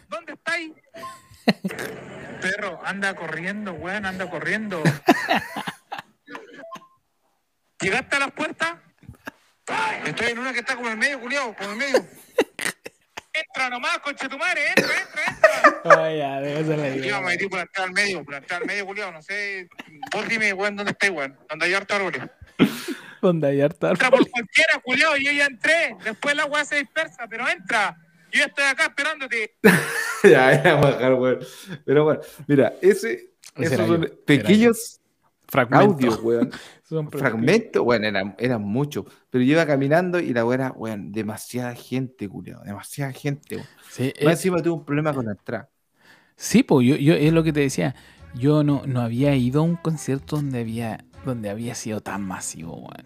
[0.08, 0.72] ¿Dónde estáis?
[2.42, 4.84] Perro, anda corriendo, weón, anda corriendo.
[7.86, 8.78] ¿Llegaste a las puertas?
[10.08, 12.08] Estoy en una que está como en el medio, culiao, como en el medio.
[13.32, 16.04] Entra nomás, concha tu madre, entra, entra, entra.
[16.04, 18.88] Ay, ya, déjase la Culiao, me metí por entrar al medio, por entrar al medio,
[18.88, 19.70] culiao, no sé.
[20.12, 21.38] Vos dime, weón, ¿dónde estáis, weón?
[21.48, 22.24] ¿Dónde hay harto árboles?
[23.22, 25.96] Donde hay harta Entra por cualquiera, culiao, yo ya entré.
[26.04, 27.96] Después la weá se dispersa, pero entra.
[28.32, 29.58] Yo ya estoy acá esperándote.
[30.24, 31.40] ya, ya, dejar, weón.
[31.86, 35.02] Pero bueno, mira, ese, Ese esos son yo, era pequeños
[35.72, 36.52] audios, weón.
[36.84, 39.06] Son Fragmentos, bueno, eran, eran muchos.
[39.30, 42.64] Pero yo iba caminando y la weá era, weón, demasiada gente, culiao.
[42.64, 43.70] Demasiada gente, weón.
[43.88, 45.70] Sí, Más eh, encima tuve un problema con la entrada.
[46.36, 47.96] sí, pues yo, yo es lo que te decía.
[48.34, 52.76] Yo no, no había ido a un concierto donde había, donde había sido tan masivo,
[52.76, 53.06] weón.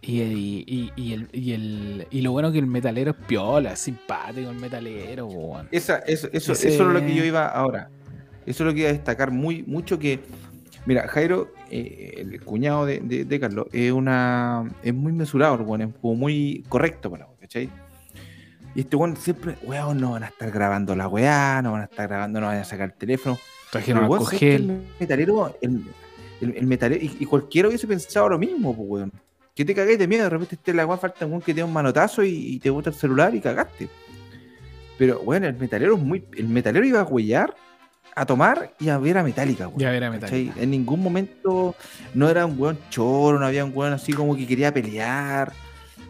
[0.00, 3.72] Y, y, y, y el, y, el, y lo bueno que el metalero es piola,
[3.72, 5.68] es simpático el metalero, weón.
[5.70, 7.90] Esa, eso, eso, Ese- eso es lo que yo iba ahora.
[8.44, 10.28] Eso es lo que iba a destacar muy, mucho que.
[10.86, 14.70] Mira, Jairo, eh, el cuñado de, de- de Carlos, es una.
[14.82, 17.68] es muy mesurado, bueno, es como muy correcto para vos, ¿cachai?
[18.74, 21.84] Y este weón siempre, weón, no van a estar grabando la weá, no van a
[21.86, 23.38] estar grabando, no van a sacar el teléfono.
[23.72, 24.70] Trajeron a weón, ¿sabes que Cogel.
[24.70, 25.82] El metalero, el,
[26.40, 29.12] el- el metalero, y, y cualquiera hubiese pensado lo mismo, pues, weón.
[29.54, 31.60] Que te cagáis de miedo, de repente esté la weá, falta un weón que te
[31.60, 33.88] dé un manotazo y, y te bota el celular y cagaste.
[34.98, 36.24] Pero, bueno, el metalero es muy.
[36.36, 37.54] El metalero iba a huellar,
[38.18, 39.78] a tomar y a ver a Metallica, weón.
[39.78, 40.44] Ya era ¿cachai?
[40.44, 40.62] metalero.
[40.64, 41.74] En ningún momento
[42.14, 45.52] no era un weón choro, no había un weón así como que quería pelear.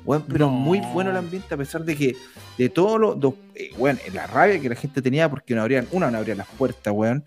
[0.05, 0.53] Weón, pero No.
[0.53, 2.16] muy bueno el ambiente, a pesar de que
[2.57, 5.88] de todos los dos, eh, weón, la rabia que la gente tenía porque no abrían,
[5.90, 7.25] una no abrían las puertas, weón.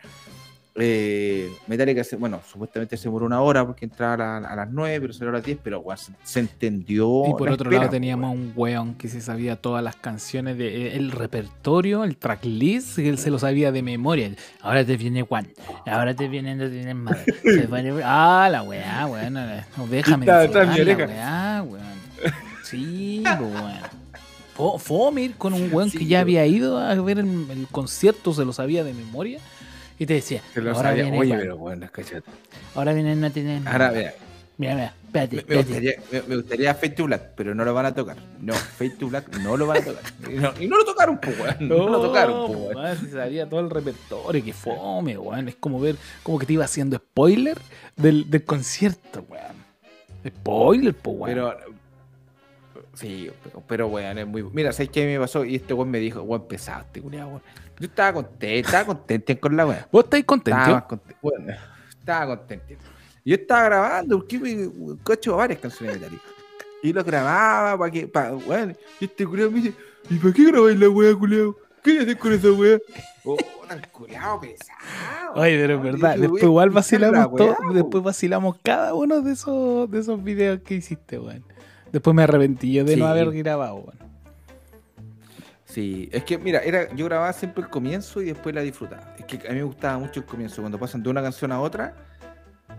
[0.81, 4.69] Eh, Metallica, se- bueno, supuestamente se demoró una hora porque entraba a, la- a las
[4.71, 7.23] 9, pero salió a las 10, pero weón, se, se entendió.
[7.27, 8.41] Y por la otro espera, lado teníamos weón.
[8.47, 13.09] un weón que se sabía todas las canciones de eh, el repertorio, el tracklist, que
[13.09, 14.31] él se lo sabía de memoria.
[14.61, 15.47] Ahora te viene Juan,
[15.85, 17.25] ahora te viene, no tienes madre.
[17.43, 19.33] Se pone- Ah, la weá, weón.
[19.33, 21.99] No, déjame Está disfrutar la weá, weón.
[22.63, 23.99] Sí, weón.
[24.55, 27.67] Fo- Fome ir con un weón Sí, que ya había ido a ver el, el
[27.71, 29.39] concierto, se lo sabía de memoria.
[29.99, 31.03] Y te decía, lo ahora sabía.
[31.03, 32.23] viene Oye, pero bueno, cachate.
[32.73, 34.13] ahora viene no tienes Ahora, mira,
[34.57, 37.73] Mira, mira, espérate, Me, me gustaría, me, me gustaría Fade to Black, pero no lo
[37.73, 38.17] van a tocar.
[38.41, 40.03] No, Fade to Black no lo van a tocar.
[40.29, 41.55] Y no, y no lo tocaron, pues, weón.
[41.69, 42.75] No, lo tocaron, pues, weón.
[42.75, 45.47] weón, se sabía todo el repertorio, que fome, weón.
[45.47, 47.57] Es como ver, como que te iba haciendo spoiler
[47.95, 49.55] del, del concierto, weón.
[50.27, 51.35] Spoiler, pues, weón.
[51.35, 51.57] Pero,
[52.99, 54.43] sí, pero, pero, weón, es muy.
[54.43, 55.45] Mira, ¿sabes qué me pasó?
[55.45, 57.41] Y este weón me dijo, weón, pesado este culiao, weón.
[57.79, 59.85] Yo estaba contento, estaba contento con la weón.
[59.91, 60.59] ¿Vos estáis contento?
[60.59, 61.47] Estaba contento, weón,
[61.97, 62.65] estaba contento.
[63.25, 66.23] Yo estaba grabando, porque me cocho varias canciones de Metallica.
[66.81, 69.73] Y lo grababa para que, pa, weón, y este culiao me dice,
[70.09, 71.55] ¿y para qué grabáis la weá, culiao?
[71.83, 72.77] ¿Qué haces con esa weá?
[73.23, 75.33] Oh, tan culiao pesado.
[75.35, 79.89] Oye, pero es verdad, Dije, después igual vacilamos todo, después vacilamos cada uno de esos,
[79.91, 81.43] de esos videos que hiciste, weón.
[81.91, 84.09] Después me arrepentí yo de no haber grabado, weón.
[85.65, 89.13] Sí, es que mira, era, yo grababa siempre el comienzo y después la disfrutaba.
[89.19, 91.61] Es que a mí me gustaba mucho el comienzo, cuando pasan de una canción a
[91.61, 91.93] otra.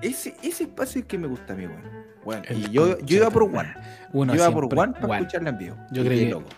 [0.03, 1.89] Ese, ese espacio es el que me gusta a mí, bueno.
[2.25, 3.73] bueno y yo, yo iba por One.
[4.13, 5.19] Uno yo iba por One para One.
[5.19, 5.77] escucharla en vivo.
[5.93, 6.49] Yo que- loco.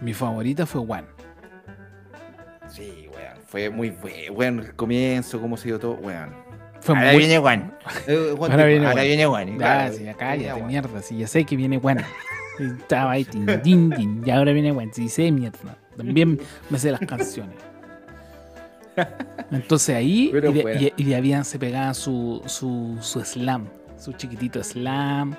[0.00, 1.06] Mi favorita fue One.
[2.68, 3.38] Sí, weón.
[3.46, 6.34] Fue muy bueno, bueno el comienzo, cómo se dio todo, weón.
[6.86, 7.18] Fue ahora muy...
[7.18, 7.74] viene Juan.
[8.06, 9.06] Eh, Juan Ahora viene ahora Juan.
[9.06, 9.48] viene Juan.
[9.48, 11.02] y Ah, sí, cállate, mierda.
[11.02, 11.98] Sí, ya sé que viene Juan.
[12.58, 14.90] Estaba ahí, tin, tin, tin, y ahora viene Juan.
[14.92, 15.76] Sí, sé mierda.
[15.96, 17.56] También me sé las canciones.
[19.50, 23.66] Entonces ahí, y de, y- y de habían se pegaba su, su, su slam,
[23.98, 25.34] su chiquitito slam.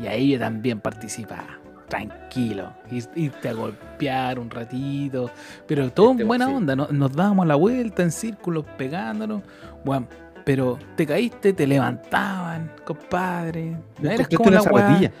[0.00, 1.58] Y ahí yo también participaba.
[1.88, 2.72] Tranquilo.
[2.90, 5.30] Ir- Irte a golpear un ratito.
[5.66, 6.76] Pero todo Este, en buena onda.
[6.76, 9.42] no- Nos dábamos la vuelta en círculos pegándonos.
[9.84, 10.06] Bueno,
[10.50, 13.76] pero te caíste, te levantaban, compadre.
[14.00, 15.12] No eras como una zapatilla.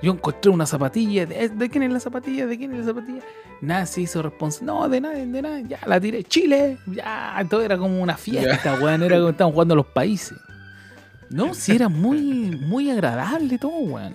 [0.00, 1.26] Yo encontré una zapatilla.
[1.26, 2.46] ¿De, de quién es la zapatilla?
[2.46, 3.20] ¿De quién es la zapatilla?
[3.60, 4.66] Nada se hizo responsable.
[4.66, 5.64] No, de nadie, de nadie.
[5.66, 6.22] Ya la tiré.
[6.22, 6.78] Chile.
[6.86, 9.02] Ya, todo era como una fiesta, weón.
[9.02, 10.38] Era como estaban jugando los países.
[11.30, 14.14] No, sí, era muy, muy agradable todo, weón.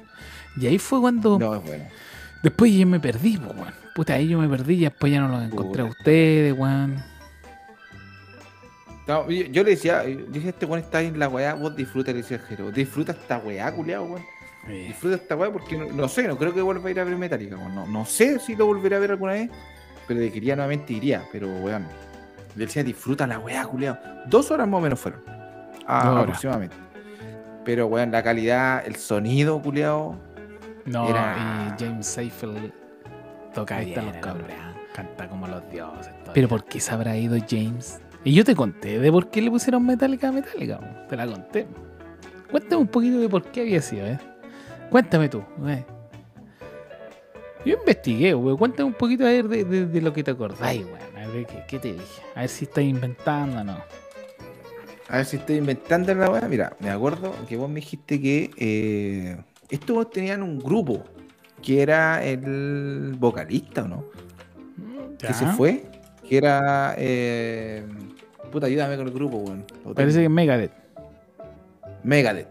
[0.55, 1.37] Y ahí fue cuando.
[1.37, 1.83] No, es bueno.
[2.43, 3.73] Después yo me perdí, weón.
[3.93, 5.99] Puta, ahí yo me perdí y después ya no los encontré a Puta.
[5.99, 7.10] ustedes, weón.
[9.07, 12.11] No, yo, yo le decía, yo dije, este weón está en la weá, vos disfruta,
[12.11, 12.71] le decía el Jero.
[12.71, 14.23] Disfruta esta weá, culiao, weón.
[14.67, 17.17] Disfruta esta weá porque no, no sé, no creo que vuelva a ir a ver
[17.17, 17.73] Metallica, weón.
[17.75, 19.49] No, no sé si lo volveré a ver alguna vez,
[20.07, 21.85] pero de que iría nuevamente iría, pero weón.
[22.55, 23.97] Le decía, disfruta la weá, culiao.
[24.27, 25.23] Dos horas más o menos fueron.
[25.87, 26.75] Ah, aproximadamente.
[27.65, 30.15] Pero weón, la calidad, el sonido, culiao.
[30.85, 32.71] No, Era- y James Seyfried
[33.53, 34.47] toca Ahí los cabros.
[34.93, 36.11] Canta como los dioses.
[36.33, 37.99] Pero ¿por qué se habrá ido James?
[38.23, 41.05] Y yo te conté de por qué le pusieron Metallica a Metallica.
[41.09, 41.65] Te la conté.
[42.51, 44.19] Cuéntame un poquito de por qué había sido, ¿eh?
[44.89, 45.43] Cuéntame tú.
[45.67, 45.83] eh.
[47.65, 48.57] Yo investigué, weón.
[48.57, 51.17] Cuéntame un poquito a ver de, de- de lo que te acordáis, weón.
[51.17, 52.21] A ver qué, qué te dije.
[52.35, 53.77] A ver si estás inventando o no.
[55.09, 56.47] A ver si estoy inventando la weá.
[56.47, 59.37] Mira, me acuerdo que vos me dijiste que eh,
[59.69, 61.03] estos tenían un grupo
[61.61, 64.03] que era el vocalista, ¿o no?
[65.19, 65.83] Que se fue.
[66.31, 66.95] Que era.
[66.97, 67.85] eh,
[68.53, 69.65] puta, ayúdame con el grupo, weón.
[69.93, 70.71] Parece que es Megadeth.
[72.05, 72.47] Megadeth.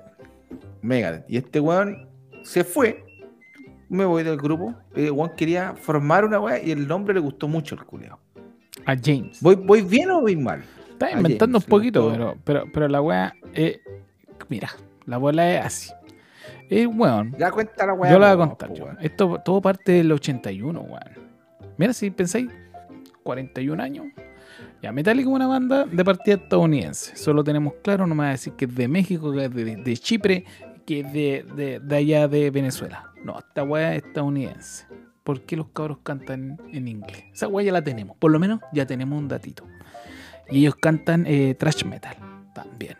[0.82, 1.24] Megadeth.
[1.30, 2.06] Y este weón
[2.42, 3.02] se fue.
[3.88, 4.74] Me voy del grupo.
[4.94, 8.18] El weón quería formar una weá y el nombre le gustó mucho al culeado.
[8.84, 9.40] A James.
[9.40, 10.62] ¿Voy, ¿Voy bien o voy mal?
[10.90, 13.80] Estás a inventando James un poquito, pero, pero, pero la weá es.
[14.50, 14.68] Mira,
[15.06, 15.92] la bola es así.
[16.68, 17.34] Es weón.
[17.38, 18.12] Ya cuenta la weá.
[18.12, 18.74] Yo la voy a contar.
[18.74, 18.90] po.
[19.00, 21.00] Esto todo parte del 81, weón.
[21.78, 22.50] Mira, si pensáis,
[23.34, 24.06] 41 años.
[24.82, 27.16] Ya, Metallica es una banda de partida estadounidense.
[27.16, 29.96] Solo tenemos claro, no me va a decir que es de México, que es de,
[29.96, 30.44] Chipre,
[30.84, 33.04] que es de, de- de allá de Venezuela.
[33.24, 34.86] No, esta weá es estadounidense.
[35.22, 37.22] ¿Por qué los cabros cantan en inglés?
[37.32, 38.16] Esa weá ya la tenemos.
[38.16, 39.64] Por lo menos ya tenemos un datito.
[40.50, 42.16] Y ellos cantan eh, thrash metal
[42.54, 42.96] también.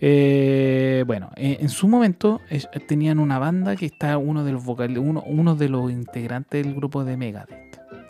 [0.00, 2.40] Eh, bueno, eh, en su momento
[2.86, 6.72] tenían una banda que está uno de los vocales, uno, uno de los integrantes del
[6.74, 7.67] grupo de Megadeth,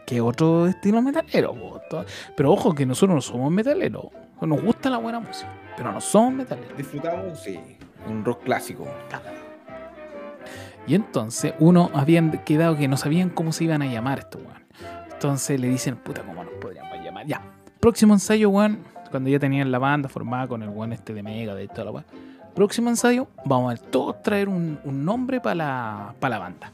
[0.08, 1.52] que otro estilo metalero.
[1.52, 1.80] po,
[2.34, 4.06] Pero ojo que nosotros no somos metaleros,
[4.40, 6.78] nos gusta la buena música, pero no somos metaleros.
[6.78, 7.60] Disfrutamos, sí.
[8.08, 8.88] Un rock clásico.
[10.86, 14.64] Y entonces uno habían quedado que no sabían cómo se iban a llamar estos weón.
[15.12, 17.26] Entonces le dicen, puta, ¿cómo nos podríamos llamar?
[17.26, 17.42] Ya,
[17.78, 18.78] próximo ensayo, weón,
[19.10, 21.90] cuando ya tenían la banda formada con el weón este de Mega, de toda la
[21.90, 22.06] weón.
[22.54, 26.72] Próximo ensayo, vamos a todos traer un, un nombre para la, pa' la banda.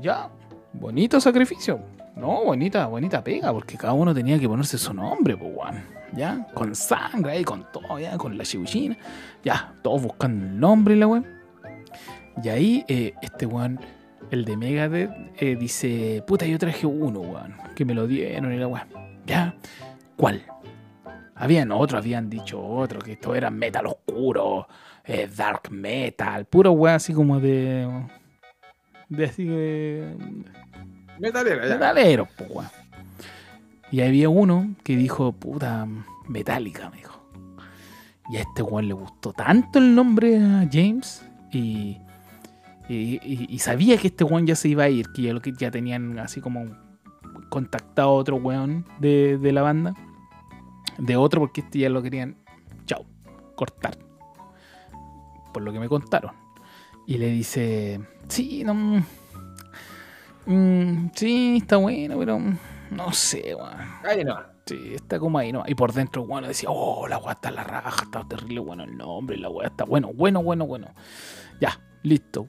[0.00, 0.28] Ya,
[0.72, 1.95] bonito sacrificio.
[2.16, 5.84] No, bonita, bonita pega, porque cada uno tenía que ponerse su nombre, pues, weón.
[6.14, 8.96] Ya, con sangre ahí, con todo, ya, con la chibuchina.
[9.44, 11.26] Ya, todos buscando el nombre la weón.
[12.42, 13.78] Y ahí, eh, este weón,
[14.30, 18.56] el de Megadeth, eh, dice: Puta, yo traje uno, weón, que me lo dieron y
[18.56, 18.88] la weón.
[19.26, 19.54] ¿Ya?
[20.16, 20.42] ¿Cuál?
[21.34, 24.66] Habían otros, habían dicho otro, que esto era metal oscuro,
[25.04, 27.86] eh, dark metal, puro weón así como de.
[29.10, 30.16] de así de.
[31.18, 31.74] Metalera, ya.
[31.74, 32.68] metaleros, po, weón.
[33.90, 35.86] Y había uno que dijo: Puta,
[36.28, 37.20] metálica, me dijo.
[38.28, 41.98] Y a este weón le gustó tanto el nombre a James y.
[42.88, 45.40] Y, y- y sabía que este weón ya se iba a ir, que ya, lo
[45.42, 46.66] que ya tenían así como
[47.48, 49.94] contactado a otro weón de, de la banda.
[50.98, 52.36] De otro, porque este ya lo querían,
[52.86, 53.04] chao,
[53.56, 53.98] cortar.
[55.52, 56.32] Por lo que me contaron.
[57.06, 59.04] Y le dice, sí, no,
[60.46, 62.38] mm, sí, está bueno, pero
[62.90, 63.74] no sé, weón.
[64.04, 64.36] Ahí no.
[64.66, 65.62] Sí, está como ahí, ¿no?
[65.66, 68.82] Y por dentro, bueno, decía, oh, la weá está en la raja, está terrible bueno
[68.82, 70.88] el nombre, la weá está bueno, bueno, bueno, bueno.
[71.60, 72.48] Ya, listo.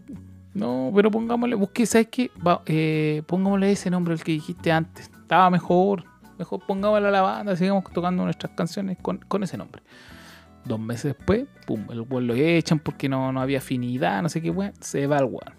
[0.55, 2.31] No, pero pongámosle, busqué, ¿sabes qué?
[2.45, 5.12] Va, eh, pongámosle ese nombre el que dijiste antes.
[5.15, 6.05] Estaba mejor.
[6.39, 9.83] Mejor pongámosle a la banda, sigamos tocando nuestras canciones con, con ese nombre.
[10.65, 14.41] Dos meses después, pum, el weón lo echan porque no, no había afinidad, no sé
[14.41, 14.73] qué weón.
[14.79, 15.53] Se va el weón.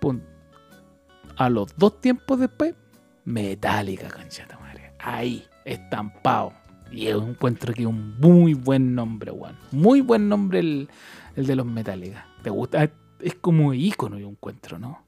[0.00, 0.20] Pum.
[1.36, 2.74] A los dos tiempos después,
[3.24, 4.92] Metallica, canchata madre.
[4.98, 6.52] Ahí, estampado.
[6.90, 9.56] Y yo encuentro que es un muy buen nombre, weón.
[9.72, 10.88] Muy buen nombre el,
[11.34, 12.26] el de los Metallica.
[12.42, 12.88] ¿Te gusta?
[13.20, 15.04] Es como ícono, yo encuentro, ¿no?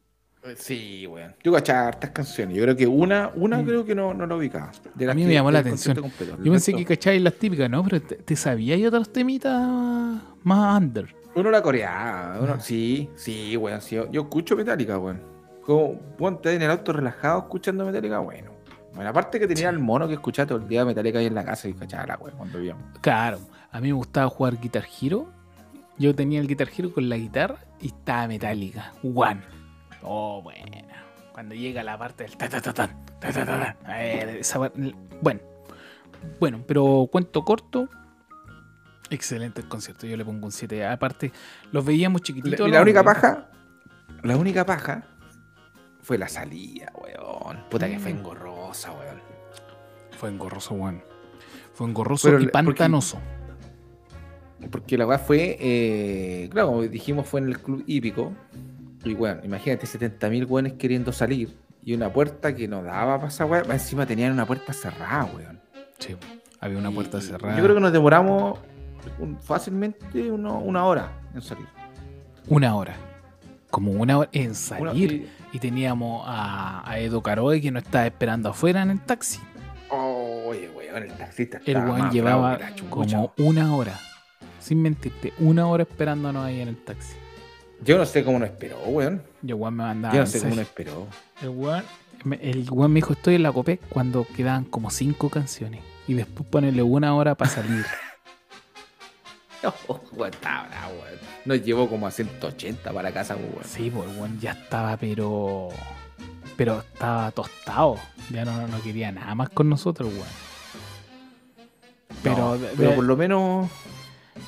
[0.57, 1.35] Sí, weón.
[1.45, 2.57] Yo cachaba hartas canciones.
[2.57, 3.65] Yo creo que una, una Mm.
[3.67, 4.73] creo que no, no lo ubicaba.
[4.95, 5.97] De A mí me llamó la atención.
[6.01, 6.37] completo.
[6.43, 7.85] Yo pensé que cacháis las típicas, ¿no?
[7.85, 9.61] Pero te, te sabía y otras temitas
[10.43, 11.15] más under.
[11.35, 12.39] Uno la coreaba.
[12.41, 12.61] Uno, Ah.
[12.61, 13.81] sí, sí, weón.
[13.83, 15.21] sí, yo, yo escucho Metallica, weón.
[15.69, 18.53] Como ponte en el auto relajado escuchando Metallica, bueno.
[18.95, 21.45] Bueno, aparte que tenía el mono que escuchaba todo el día Metallica ahí en la
[21.45, 22.99] casa y cachaba la weón cuando vivíamos.
[23.03, 23.39] Claro,
[23.71, 25.31] a mí me gustaba jugar Guitar Hero.
[25.99, 28.95] Yo tenía el Guitar Hero con la guitarra y estaba metálica.
[29.03, 29.43] One.
[30.03, 30.65] Oh, bueno.
[31.35, 32.89] Cuando llega la parte del ta ta ta ta,
[33.21, 34.73] ta ta ta ta, esa par-
[35.21, 35.41] Bueno.
[36.41, 37.91] Bueno, pero cuento corto.
[39.11, 40.07] Excelente el concierto.
[40.07, 40.87] Yo le pongo un 7.
[40.87, 41.31] Aparte,
[41.73, 42.61] los veíamos La, chiquititos.
[42.71, 43.51] la los única paja,
[44.23, 45.05] la única paja
[46.09, 47.65] fue la salida, weón.
[47.69, 48.17] Puta que fue Mm.
[48.17, 49.21] engorrosa, weón.
[50.19, 51.03] Fue engorroso, weón.
[51.75, 53.19] Fue engorroso Pero y porque- pantanoso.
[54.71, 58.33] Porque la weá fue, eh, claro, como dijimos, fue en el club hípico.
[59.05, 61.55] Y bueno, imagínate 70.000 weones queriendo salir.
[61.85, 63.63] Y una puerta que no daba para esa weá.
[63.71, 65.61] Encima tenían una puerta cerrada, weón.
[65.99, 66.17] Sí,
[66.59, 67.55] había una puerta Y- cerrada.
[67.55, 68.59] Yo creo que nos demoramos
[69.19, 71.67] un- fácilmente uno- una hora en salir.
[72.49, 72.97] Una hora.
[73.71, 75.29] Como una hora en salir.
[75.53, 79.41] Y- teníamos a, a Edo Caroe que nos estaba esperando afuera en el taxi.
[79.91, 82.59] Oye, weón, el taxista El weón llevaba
[82.91, 83.99] como una hora,
[84.61, 87.15] sin mentirte, una hora esperándonos ahí en el taxi.
[87.85, 89.23] Yo no sé cómo no esperó, weón.
[89.43, 91.07] Y el weón me mandaba Yo no sé cómo no esperó.
[91.41, 91.85] El weón,
[92.41, 95.81] el weón me dijo, estoy en la Copec cuando quedaban como cinco canciones.
[96.07, 97.85] Y después ponerle una hora para salir.
[99.89, 101.19] Oh, weón, estaba bravo, weón.
[101.45, 103.65] Nos llevó como a 180 para casa, weón.
[103.65, 105.69] sí, pues weón ya estaba, pero...
[106.57, 107.97] Pero estaba tostado.
[108.31, 110.27] Ya no, no quería nada más con nosotros, weón.
[112.23, 113.69] Pero, No, pero de- por lo menos.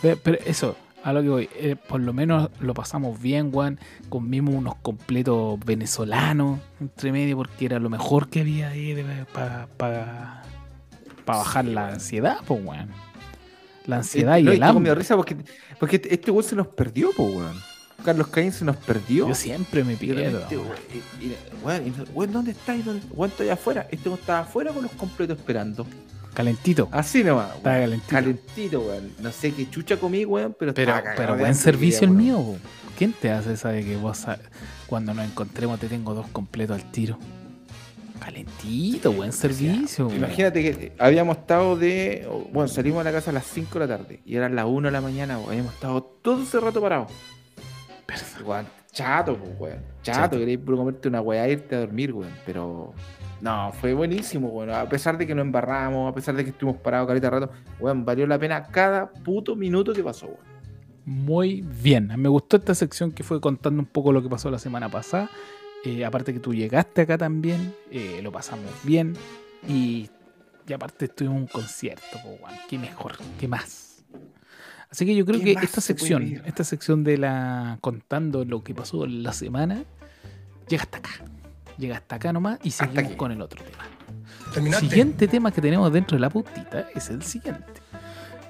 [0.02, 3.78] Pero eso, a lo que voy, eh, por lo menos lo pasamos bien, Juan.
[4.08, 10.42] Comimos unos completos venezolanos entre medio porque era lo mejor que había ahí para
[11.26, 12.88] bajar la ansiedad, pues, weón.
[13.86, 14.94] La ansiedad Eh, y no, el me hambre.
[14.94, 15.36] risa porque,
[15.78, 17.56] porque este weón se nos perdió, po, weón.
[18.04, 19.28] Carlos Caín se nos perdió.
[19.28, 20.40] Yo siempre me pierdo.
[20.50, 20.66] weón.
[21.62, 22.74] weón, weón, weón, ¿dónde está?
[22.76, 23.86] ¿Y dónde- Weón, estoy afuera.
[23.90, 25.86] Este weón estaba afuera con los completos esperando.
[26.32, 26.88] Calentito.
[26.92, 27.56] Así nomás, weón.
[27.58, 28.10] Estaba calentito.
[28.10, 29.12] Calentito, weón.
[29.20, 32.22] No sé qué chucha comí, weón, pero Pero, estaba pero buen servicio el weón.
[32.22, 32.36] mío.
[32.38, 32.56] po.
[32.96, 34.24] ¿Quién te hace esa de que vos
[34.86, 37.18] cuando nos encontremos te tengo dos completos al tiro?
[38.20, 40.10] Calentito, buen servicio.
[40.14, 42.28] Imagínate que habíamos estado de.
[42.52, 44.88] Bueno, salimos a la casa a las 5 de la tarde y eran las 1
[44.88, 45.50] de la mañana, weón.
[45.50, 47.10] Habíamos estado todo ese rato parados.
[48.44, 49.78] Weón, chato, pues, weón.
[50.02, 50.38] Chato, Chato.
[50.38, 52.32] queréis comerte una weá e irte a dormir, weón.
[52.44, 52.92] Pero.
[53.40, 54.70] No, fue buenísimo, weón.
[54.70, 58.04] A pesar de que nos embarramos, a pesar de que estuvimos parados carita rato, weón,
[58.04, 60.50] valió la pena cada puto minuto que pasó, weón.
[61.06, 62.12] Muy bien.
[62.18, 65.30] Me gustó esta sección que fue contando un poco lo que pasó la semana pasada.
[65.84, 69.14] Eh, aparte que tú llegaste acá también, eh, lo pasamos bien.
[69.68, 70.08] Y,
[70.66, 72.38] y aparte estuvimos en un concierto, po,
[72.68, 74.04] qué mejor, qué más.
[74.90, 78.74] Así que yo creo ¿Qué que esta sección, esta sección de la contando lo que
[78.74, 79.84] pasó la semana,
[80.68, 81.10] llega hasta acá.
[81.78, 83.84] Llega hasta acá nomás y seguimos con el otro tema.
[84.52, 84.88] ¿Terminaste?
[84.88, 87.64] Siguiente tema que tenemos dentro de la putita es el siguiente.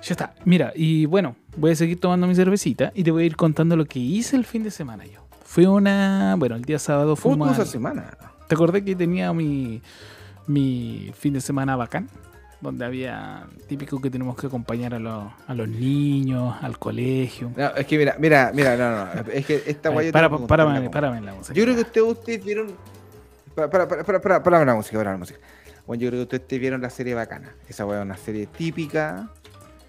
[0.03, 0.35] Ya está.
[0.47, 3.77] Mira, y bueno, voy a seguir tomando mi cervecita y te voy a ir contando
[3.77, 5.20] lo que hice el fin de semana yo.
[5.51, 6.37] Fue una.
[6.39, 8.05] Bueno, el día sábado Fue esa al- semana.
[8.47, 9.83] ¿Te acordé que tenía mi,
[10.47, 12.09] mi fin de semana bacán?
[12.61, 17.51] Donde había típico que tenemos que acompañar a, los- a los niños, al colegio.
[17.57, 19.23] No, es que mira, mira, mira, no, no.
[19.33, 21.53] Es que esta Ay, weá yo para, que párame, párame la música.
[21.55, 22.69] Yo creo que ustedes, ustedes vieron.
[23.57, 25.41] Para, para, para, para, para, para la música, para la música.
[25.85, 27.51] Bueno, yo creo que ustedes vieron la serie bacana.
[27.69, 29.29] Esa weá es una serie típica.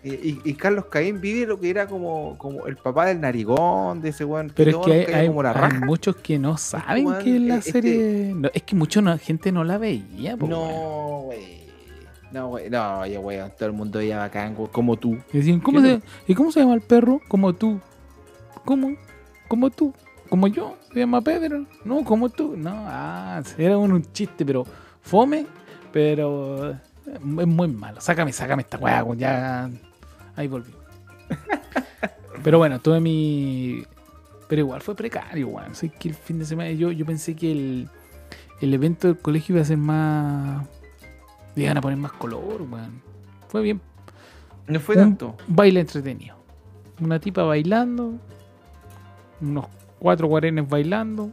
[0.04, 4.26] Y, Carlos Caín vive lo que era como, como el papá del narigón, de ese
[4.26, 4.52] weón.
[4.56, 5.86] Pero es que hay, caía hay- como la hay raja.
[5.86, 8.34] muchos que no saben weón, que la este- serie.
[8.36, 10.38] no, es que mucha no- gente no la veía.
[10.38, 10.48] po.
[10.48, 11.62] No, güey.
[12.32, 12.70] No, güey.
[12.70, 13.52] No, oye, weón.
[13.58, 15.18] Todo el mundo veía bacán, güey, como tú.
[15.34, 17.22] Y decían, ¿cómo ¿Qué se, ¿y cómo se llama el perro?
[17.28, 17.80] Como tú.
[18.66, 18.96] ¿Cómo?
[19.48, 19.94] Como tú.
[20.30, 20.78] Como yo.
[20.94, 21.66] Se llama Pedro.
[21.86, 22.56] No, como tú.
[22.58, 24.66] No, ah, era un, un chiste, pero
[25.02, 25.46] fome,
[25.92, 28.02] pero es muy malo.
[28.02, 29.70] Sácame, sácame esta weá, ya.
[30.36, 30.74] Ahí volví.
[32.44, 33.84] pero bueno, tuve mi.
[34.48, 35.76] Pero igual fue precario, weón.
[35.76, 37.90] Sé que el fin de semana yo, yo pensé que el,
[38.60, 40.68] el evento del colegio iba a ser más.
[41.56, 43.02] Iban a poner más color, weón.
[43.48, 43.82] Fue bien
[44.68, 45.36] No fue un tanto.
[45.48, 46.36] baile entretenido.
[47.02, 48.14] Una tipa bailando,
[49.42, 49.66] unos
[50.00, 51.32] cuatro guarenes bailando,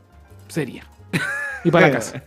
[0.49, 0.85] sería.
[1.65, 2.23] Y para la casa.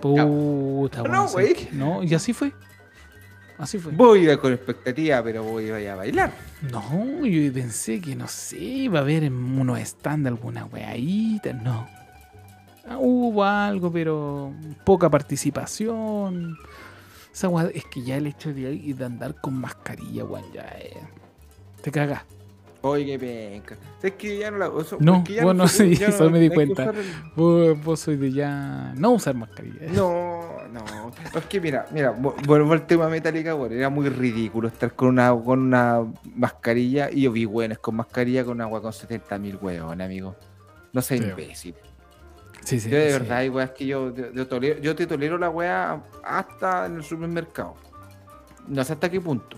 [0.00, 1.54] Puta, No, weón, ¿sabes güey.
[1.54, 1.68] qué?
[1.72, 2.52] No, y así fue.
[3.62, 3.92] Así fue.
[3.92, 6.32] Voy a ir con expectativa, pero voy a ir a bailar.
[6.72, 11.86] No, yo pensé que no sé, iba a haber en unos stand alguna weadita, no.
[12.88, 14.52] Ah, Hubo algo, pero
[14.84, 16.56] poca participación.
[17.32, 20.68] Esa weá- es que ya el hecho de, andar con mascarilla, weón, ya.
[21.82, 22.22] Te cagas.
[22.82, 23.76] Oye, qué penca.
[24.02, 24.96] Es que ya no la uso.
[25.00, 26.84] No, ya bueno, fue- sí, eso me di cuenta.
[26.90, 26.96] el-
[27.36, 29.86] Vos, vos sois de ya no usar mascarilla.
[29.92, 31.12] No, no.
[31.38, 35.08] Es que mira, mira, vo- vuelvo al tema metálica, bueno, era muy ridículo estar con
[35.10, 36.00] una, con una
[36.34, 40.34] mascarilla y yo vi buenas con mascarilla con agua con 70 mil huevos, amigo.
[40.92, 41.28] No seas Sí.
[41.28, 41.74] imbécil.
[42.64, 42.88] Sí, sí.
[42.90, 43.12] Yo de sí.
[43.12, 46.96] verdad hay weas que yo, yo, yo tolero, yo te tolero la wea hasta en
[46.96, 47.74] el supermercado.
[48.68, 49.56] No sé hasta qué punto.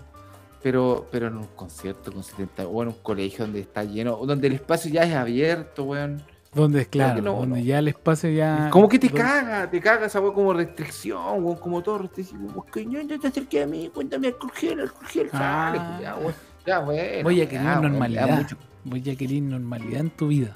[0.64, 4.46] Pero, pero en un concierto con 70, o en un colegio donde está lleno, donde
[4.46, 6.22] el espacio ya es abierto, weón.
[6.54, 7.64] Donde es claro, no, donde no.
[7.66, 8.70] ya el espacio ya.
[8.70, 12.46] Como que te donde- caga, te caga esa como restricción, weón, como todo restricción.
[12.46, 15.70] Pues que no, no te acerques a mí, cuéntame alcohol gel, alcohol gel, Ah.
[15.74, 16.34] sale, ya, weón.
[16.66, 17.22] Ya, bueno.
[17.24, 18.28] Voy a querer weón, ya normalidad.
[18.38, 18.56] mucho.
[18.84, 20.54] Voy a querer normalidad en tu vida.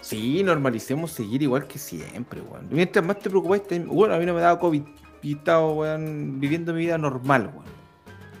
[0.00, 2.66] Sí, normalicemos seguir igual que siempre, weón.
[2.70, 4.82] Mientras más te preocupes, te- bueno, a mí no me ha dado COVID
[5.22, 7.81] y he estado, weón, viviendo mi vida normal, weón.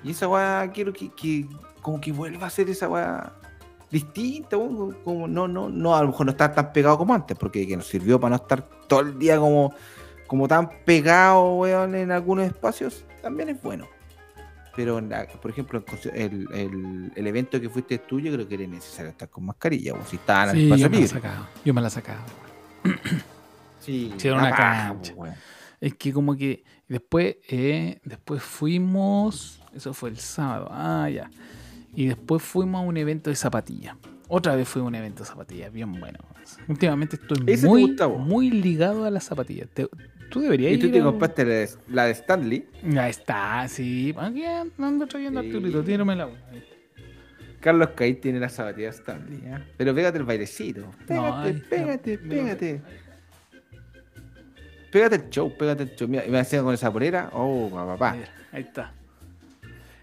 [0.04, 1.46] Y esa weá quiero que, que
[1.80, 3.32] como que vuelva a ser esa weá
[3.90, 7.66] distinta, como no, no, no, a lo mejor no estar tan pegado como antes, porque
[7.66, 9.74] que nos sirvió para no estar todo el día como,
[10.26, 13.86] como tan pegado, weón, en algunos espacios, también es bueno.
[14.74, 15.84] Pero, en la- por ejemplo,
[16.14, 19.92] el, el- el evento que fuiste tú, yo creo que era necesario estar con mascarilla,
[19.92, 21.48] o si estaban en el Sí, espacio yo me la sacaba.
[21.64, 22.24] Yo me la sacaba.
[23.80, 25.14] Sí, Sí, era una cancha.
[25.80, 31.30] Es que como que después, eh, después fuimos, eso fue el sábado, ah, ya.
[31.94, 33.96] Y después fuimos a un evento de zapatillas.
[34.28, 36.18] Otra vez fue un evento de zapatillas, bien bueno.
[36.68, 39.68] Últimamente estoy ¿Ese te muy, muy ligado a las zapatillas.
[39.74, 39.88] Te-
[40.30, 42.66] tú deberías Y tú ir te a- compraste la de, la de Stanley.
[42.98, 44.14] Ahí está, sí.
[44.18, 44.42] Aquí
[44.78, 45.48] ando trayendo Sí.
[45.48, 46.24] Arturito, tíramela.
[46.50, 46.64] Ahí.
[47.60, 49.40] Carlos Caí tiene la zapatilla de Stanley.
[49.44, 49.58] ¿eh?
[49.76, 50.90] Pero pégate el bailecito.
[51.06, 52.82] Pégate, ay, pégate, no, pégate.
[54.90, 56.08] Pégate el show, pégate el show.
[56.08, 57.30] Mira, y me hacía con esa polera.
[57.32, 58.14] Oh, papá.
[58.14, 58.92] Mira, Ahí está.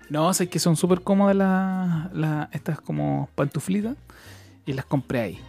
[0.09, 3.95] No, sé que son súper cómodas las las- estas como pantuflitas
[4.65, 5.39] y las compré ahí.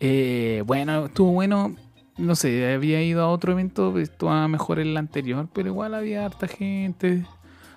[0.00, 1.74] Eh, bueno, estuvo bueno.
[2.18, 6.46] No sé, había ido a otro evento, estaba mejor el anterior, pero igual había harta
[6.48, 7.24] gente.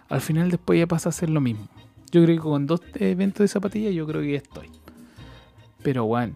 [0.09, 1.67] Al final después ya pasa a ser lo mismo.
[2.11, 4.69] Yo creo que con dos eventos de zapatillas yo creo que ya estoy.
[5.81, 6.35] Pero bueno.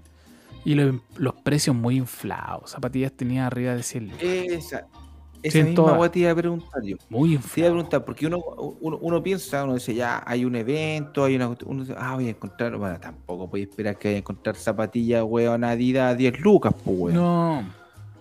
[0.66, 2.72] Y lo- los precios muy inflados.
[2.72, 4.24] Zapatillas tenía arriba de 100 lucas.
[4.24, 4.88] Esa,
[5.44, 6.98] esa misma agua te iba a preguntar yo.
[7.10, 7.72] Muy Te iba a inflados.
[7.74, 8.38] preguntar, porque uno,
[8.82, 12.28] uno, uno piensa, uno dice, ya, hay un evento, hay una uno dice, ah, voy
[12.28, 16.40] a encontrar, bueno, tampoco puedes esperar que vaya a encontrar zapatillas, weón, Adidas a 10
[16.40, 17.16] lucas, pues, weón.
[17.16, 17.64] No,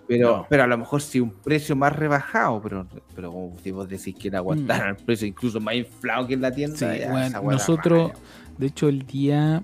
[0.07, 0.45] Pero, No.
[0.49, 4.15] pero a lo mejor sí un precio más rebajado, pero, pero como si vos decís
[4.15, 6.75] que era aguantar el precio incluso más inflado que en la tienda.
[6.75, 6.79] Mm.
[6.93, 8.11] Sí, ya, bueno, nosotros,
[8.57, 9.63] de hecho, el día,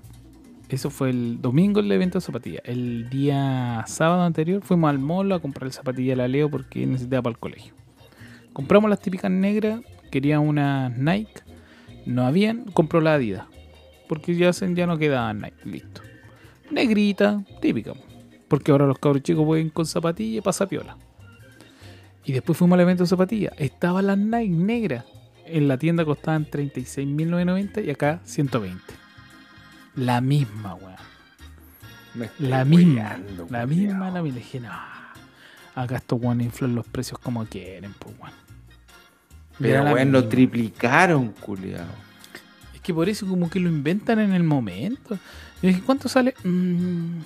[0.68, 2.62] eso fue el domingo el evento de zapatillas.
[2.64, 6.86] El día sábado anterior fuimos al mall a comprar el zapatilla de la Leo porque
[6.86, 7.74] necesitaba para el colegio.
[8.52, 11.42] Compramos las típicas negras, quería una Nike,
[12.06, 13.46] no habían, compró la Adidas,
[14.08, 16.00] porque ya, se- ya no quedaban Nike, listo.
[16.70, 17.92] Negrita, típica,
[18.48, 20.96] porque ahora los cabros chicos pueden con zapatillas y pasa piola.
[22.24, 25.04] Y después fuimos al evento de zapatillas, estaban las Nike negras
[25.46, 28.80] en la tienda costaban 36.990 y acá 120.
[29.96, 30.96] La misma, weón.
[32.38, 33.18] La misma.
[33.50, 34.22] La misma, la misma.
[34.22, 34.70] Le dije, no.
[35.74, 38.32] Acá estos weones inflan los precios como quieren, pues, weón.
[39.58, 41.86] Pero weón, lo triplicaron, culiao.
[42.74, 45.18] Es que por eso como que lo inventan en el momento.
[45.62, 46.34] Y dije, ¿cuánto sale?
[46.44, 47.20] Mm,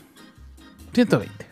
[0.93, 1.47] 120.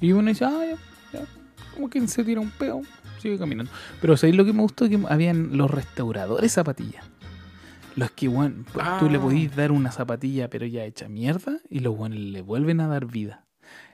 [0.00, 1.26] Y uno dice, ah, ya, ya.
[1.74, 2.82] Como quien se tira un peo,
[3.20, 3.70] sigue caminando.
[4.00, 4.88] Pero ¿sabéis lo que me gustó?
[4.88, 7.04] Que habían los restauradores zapatillas.
[7.98, 9.20] Los que, weón, pues, tú le Ah.
[9.20, 13.06] podís dar una zapatilla pero ya hecha mierda y los weones le vuelven a dar
[13.06, 13.44] vida.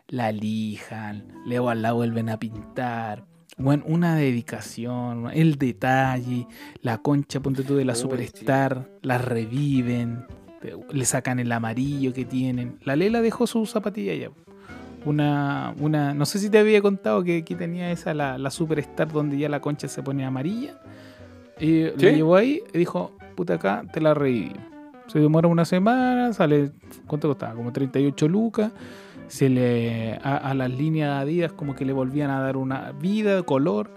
[0.08, 3.24] La lijan, luego lado vuelven a pintar.
[3.56, 6.46] Bueno, una dedicación, el detalle,
[6.82, 10.26] la concha, ponte tú de la Superstar, la reviven,
[10.92, 12.78] le sacan el amarillo que tienen.
[12.84, 14.30] La Lela dejó su zapatilla ya.
[15.06, 19.12] Una, una, no sé si te había contado que aquí tenía esa, la, la Superstar,
[19.12, 20.78] donde ya la concha se pone amarilla.
[21.60, 22.06] Y ¿Sí?
[22.06, 24.52] la llevó ahí y dijo, puta acá, te la reviví.
[25.08, 26.70] Se demora una semana, sale,
[27.06, 27.54] ¿cuánto costaba?
[27.54, 28.72] Como 38 lucas.
[29.28, 33.42] Se le, a, a las líneas Adidas como que le volvían a dar una vida,
[33.42, 33.90] color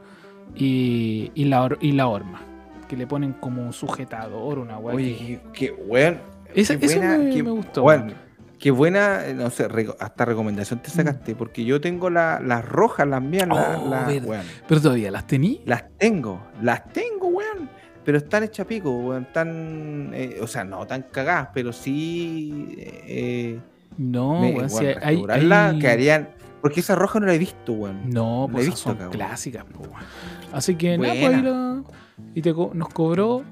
[0.55, 2.41] y, y, la, y la horma.
[2.87, 4.95] Que le ponen como un sujetador, una weá.
[4.95, 6.19] Oye, qué weón.
[6.55, 7.83] Esa- qué buena, me, qué- me gustó.
[7.83, 8.13] weón.
[8.57, 9.67] Qué buena, eh, no sé,
[9.99, 13.83] hasta recomendación te sacaste, porque yo tengo la- las rojas, las mías, las, Mm.
[13.85, 14.45] Oh, las-.
[14.67, 15.61] Pero todavía las tení.
[15.65, 17.69] Las tengo, las tengo, weón.
[18.07, 19.23] Pero están hechas pico, weón.
[19.23, 22.73] Están, eh, o sea, no tan cagadas, pero sí.
[22.79, 23.59] eh,
[23.97, 26.29] No, me- weón, si hay- hay- quedarían-
[26.61, 28.09] Porque esa roja no la he visto, weón.
[28.09, 29.65] No, La he pues esas visto son acá, clásicas.
[29.77, 29.91] weón.
[30.53, 31.83] Así que nada, pues la-
[32.33, 33.43] Y te co- nos cobró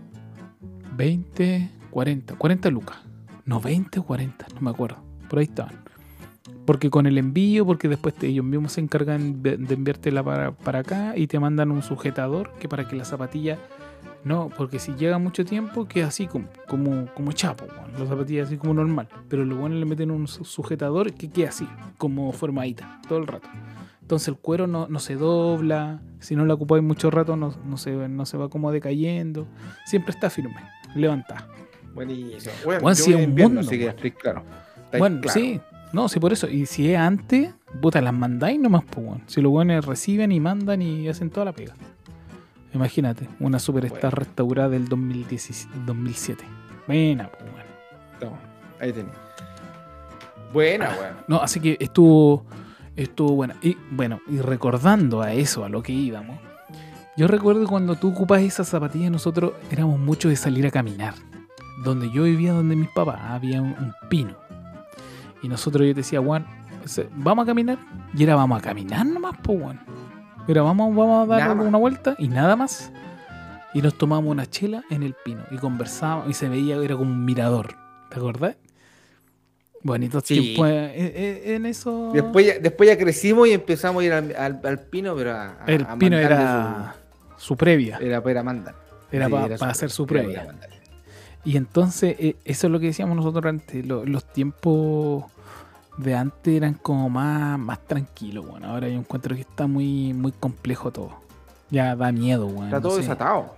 [0.96, 2.98] 20, 40, 40 lucas.
[3.46, 4.98] No, 20 o 40, no me acuerdo.
[5.30, 5.76] Por ahí estaban.
[6.66, 10.52] Porque con el envío, porque después te- ellos mismos se encargan de, de enviártela para,
[10.52, 13.58] para acá y te mandan un sujetador que para que la zapatilla.
[14.24, 17.94] No, porque si llega mucho tiempo queda así como, como, como chapo, weón.
[18.00, 19.08] la zapatilla así como normal.
[19.30, 23.28] Pero los buenos le meten un su- sujetador que queda así, como formadita, todo el
[23.28, 23.48] rato.
[24.02, 27.78] Entonces el cuero no, no se dobla, si no la ocupáis mucho rato no, no,
[27.78, 29.48] se, no se va como decayendo,
[29.86, 30.56] siempre está firme,
[30.96, 31.48] levantada.
[31.94, 32.54] Buenísimo.
[32.90, 34.44] Es en un invierno, mundo, así que estoy claro.
[34.98, 35.40] Bueno, claro.
[35.40, 35.60] sí,
[35.94, 36.48] no, sí por eso.
[36.50, 39.24] Y si es antes, puta, las mandáis nomás, pues, weón.
[39.28, 41.74] Si los buenos reciben y mandan y hacen toda la pega.
[42.76, 44.16] Imagínate, una Superstar Bueno.
[44.18, 46.44] restaurada del 2017, 2007.
[46.88, 47.66] Buena, pues, weón.
[48.20, 48.38] Toma,
[48.80, 49.14] ahí tenés.
[50.54, 50.96] Buena, Ah.
[51.00, 51.14] weón.
[51.28, 52.46] No, así que estuvo,
[52.96, 53.56] estuvo buena.
[53.62, 56.38] Y bueno, y recordando a eso, a lo que íbamos,
[57.18, 61.14] yo recuerdo cuando tú ocupas esas zapatillas, nosotros éramos muchos de salir a caminar.
[61.84, 64.34] donde yo vivía, donde mis papás, había un, un pino.
[65.44, 66.46] Y nosotros yo te decía, Juan,
[67.18, 67.78] vamos a caminar.
[68.16, 69.80] Y era, vamos a caminar nomás, pues, Juan.
[70.48, 72.92] Era, vamos, vamos a dar una vuelta y nada más.
[73.74, 77.12] Y nos tomamos una chela en el pino y conversábamos y se veía, era como
[77.12, 77.76] un mirador.
[78.10, 78.56] ¿Te acordás?
[79.84, 80.40] Bonitos Sí.
[80.40, 82.12] tiempos eh, eh, en eso.
[82.14, 85.58] Después ya, después ya crecimos y empezamos a ir al, al- al pino, pero a,
[85.62, 86.96] a- el pino era
[87.38, 87.98] su previa.
[88.02, 88.76] era para mandar.
[89.12, 90.48] Era Sí, para hacer su previa.
[91.44, 93.86] Y entonces, eh, eso es lo que decíamos nosotros antes.
[93.86, 95.26] lo- los tiempos
[95.98, 98.68] de antes eran como más, más tranquilos, bueno.
[98.68, 101.12] Ahora yo encuentro que está muy, muy complejo todo.
[101.70, 102.66] Ya da miedo, bueno.
[102.66, 103.56] Está todo desatado.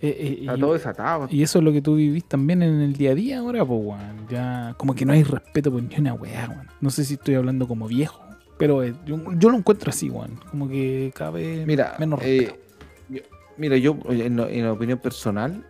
[0.00, 1.26] Está y, todo desatado.
[1.28, 3.80] y eso es lo que tú vivís también en el día a día ahora, pues,
[3.82, 4.28] weón.
[4.28, 6.68] Ya, como que no hay respeto por ni una weá, weón.
[6.80, 8.20] No sé si estoy hablando como viejo,
[8.58, 10.38] pero eh, yo, yo lo encuentro así, weón.
[10.50, 12.60] Como que vez Mira, menos eh, respeto.
[13.08, 13.22] yo,
[13.56, 15.64] mira, yo en, en opinión personal,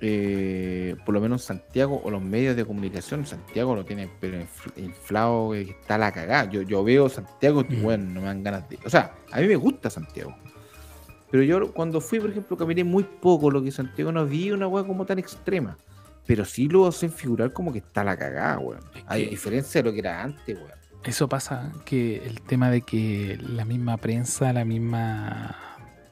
[0.00, 4.72] eh, por lo menos Santiago o los medios de comunicación, Santiago lo tiene pero infl-
[4.76, 6.50] inflado, eh, está la cagada.
[6.50, 7.82] Yo, yo veo Santiago y Mm.
[7.82, 8.78] bueno, no me dan ganas de.
[8.84, 10.34] O sea, a mí me gusta Santiago.
[11.30, 14.66] Pero yo cuando fui, por ejemplo, caminé muy poco, lo que Santiago no vi una
[14.68, 15.76] weá como tan extrema.
[16.26, 18.80] Pero sí lo hacen figurar como que está la cagada, weón.
[19.06, 20.70] A diferencia de lo que era antes, weón.
[21.04, 25.56] Eso pasa que el tema de que la misma prensa, la misma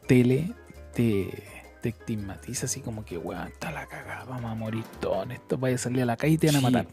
[0.07, 0.53] tele
[0.95, 1.43] te,
[1.81, 5.59] te estigmatiza así como que, weón, está la cagada, vamos a morir todos en esto,
[5.59, 6.87] vaya a salir a la calle y te van a matar.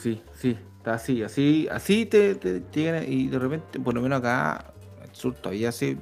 [0.00, 4.02] Sí, sí, está así, así, así te, te, te llegan y de repente, por lo
[4.02, 5.96] menos acá, el sur todavía se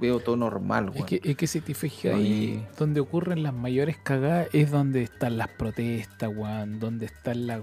[0.00, 1.06] veo todo normal, Es weón.
[1.06, 5.36] que, es que si te fijas ahí, donde ocurren las mayores cagadas es donde están
[5.38, 7.62] las protestas, weón, donde están las...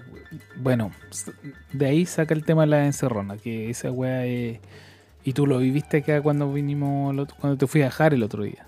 [0.57, 0.91] Bueno,
[1.73, 4.59] de ahí saca el tema de la encerrona, que esa weá es...
[5.23, 8.65] Y tú lo viviste acá cuando vinimos, cuando te fui a dejar el otro día.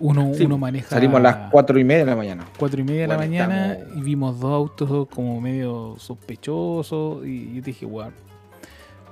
[0.00, 0.88] Uno, Sí, uno maneja...
[0.90, 2.44] Salimos a las cuatro y media de la mañana.
[2.58, 7.56] cuatro y media de la mañana estamos- y vimos dos autos como medio sospechosos y
[7.56, 8.12] yo dije, weón,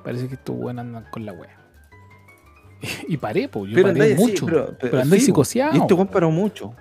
[0.04, 1.56] parece que estos weón andan con la wea.
[3.08, 4.46] Y paré, pues, yo Pero paré así, mucho.
[4.46, 5.76] pero- pero pero sí, psicoseado.
[5.76, 6.74] Y este weón paró mucho.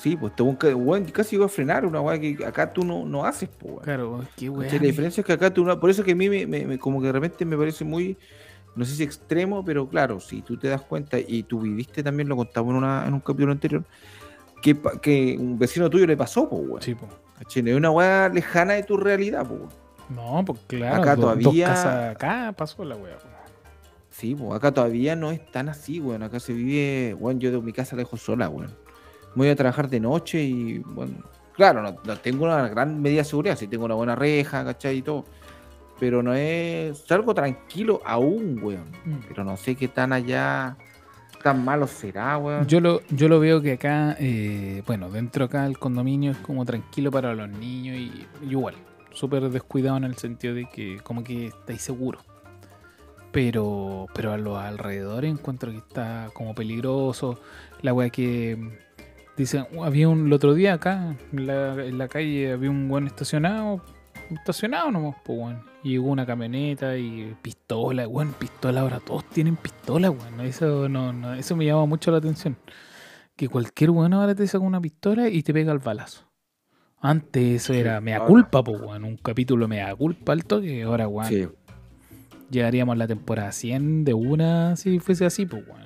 [0.00, 2.82] Sí, pues este weón, ca- weón casi iba a frenar una weá que acá tú
[2.84, 3.84] no, no haces, pues, weón.
[3.84, 4.50] Claro, qué.
[4.50, 4.78] ¿Cachai?
[4.80, 6.78] La diferencia es que acá tú no, por eso que a mí me, me- me-
[6.78, 8.16] como que de repente me parece muy,
[8.74, 12.28] no sé si extremo, pero claro, si tú te das cuenta y tú viviste también,
[12.28, 13.84] lo contamos en, una, en un capítulo anterior,
[14.62, 16.82] que, un vecino tuyo le pasó, pues, weón.
[16.82, 16.94] Sí.
[17.62, 19.60] No Es una weá lejana de tu realidad, pues.
[20.08, 23.16] No, pues claro, Acá do- dos todavía- casas acá pasó la weá.
[23.18, 23.26] po.
[24.10, 26.22] Sí, pues acá todavía no es tan así, weón.
[26.22, 28.70] Acá se vive, weón, yo de mi casa la dejo sola, weón.
[29.34, 31.14] Voy a trabajar de noche y, bueno,
[31.54, 34.98] claro, no, no tengo una gran medida de seguridad, sí tengo una buena reja, ¿cachai?
[34.98, 35.24] Y todo.
[36.02, 38.90] Pero no es, salgo tranquilo aún, weón.
[39.04, 39.18] Mm.
[39.28, 40.76] Pero no sé qué tan allá,
[41.44, 42.66] tan malo será, weón.
[42.66, 46.64] Yo lo, yo lo veo que acá, eh, bueno, dentro acá el condominio es como
[46.64, 48.74] tranquilo para los niños y, y igual,
[49.12, 52.24] súper descuidado en el sentido de que como que estáis seguros.
[53.30, 57.38] Pero, pero a los alrededores encuentro que está como peligroso.
[57.80, 58.58] La weá que
[59.36, 62.88] dicen, "Uh, había un el otro día acá en la, en la calle, había un
[62.88, 63.80] buen estacionado,
[64.34, 65.62] estacionado nomás, pues weón.
[65.82, 70.40] Y llegó una camioneta y pistola, weón, pistola, ahora todos tienen pistola, weón.
[70.40, 72.56] Eso no, no, eso me llama mucho la atención.
[73.36, 76.24] Que cualquier weón ahora te saca una pistola y te pega el balazo.
[77.00, 79.04] Antes eso Sí, era mea ahora- culpa, pues weón.
[79.04, 81.28] Un capítulo mea culpa al toque, ahora weón.
[81.28, 81.48] Sí,
[82.50, 85.82] Llegaríamos a la temporada 100 de una si fuese así, pues weón.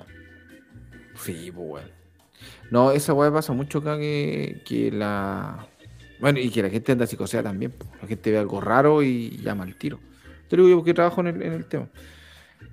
[1.15, 1.91] sí, pues, weón.
[2.69, 5.65] No, esa weá pasa mucho acá que, que la.
[6.19, 7.73] Bueno, y que la gente anda psicosea también.
[8.01, 9.99] La gente ve algo raro y llama al tiro.
[10.49, 11.87] Te lo digo yo porque trabajo en el, en el tema.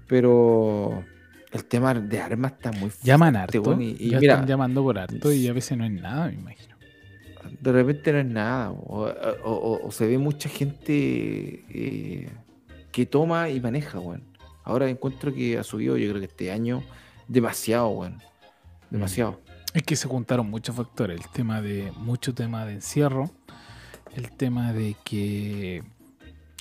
[0.07, 1.05] Pero
[1.53, 3.07] el tema de armas está muy fuerte.
[3.07, 3.63] Llaman harto.
[3.63, 6.27] weón, y, y ya mira, están llamando por harto y a veces no es nada,
[6.29, 6.75] me imagino.
[7.61, 8.71] de repente no es nada.
[8.71, 10.93] O, o- o- o se ve mucha gente
[11.71, 12.29] eh,
[12.93, 14.25] que toma y maneja, weón.
[14.63, 16.83] Ahora encuentro que ha subido, yo creo que este año,
[17.29, 18.19] demasiado, weón.
[18.91, 19.41] Demasiado.
[19.75, 21.21] Es que se juntaron muchos factores.
[21.21, 21.93] El tema de.
[21.99, 23.31] Mucho tema de encierro.
[24.15, 25.83] El tema de que.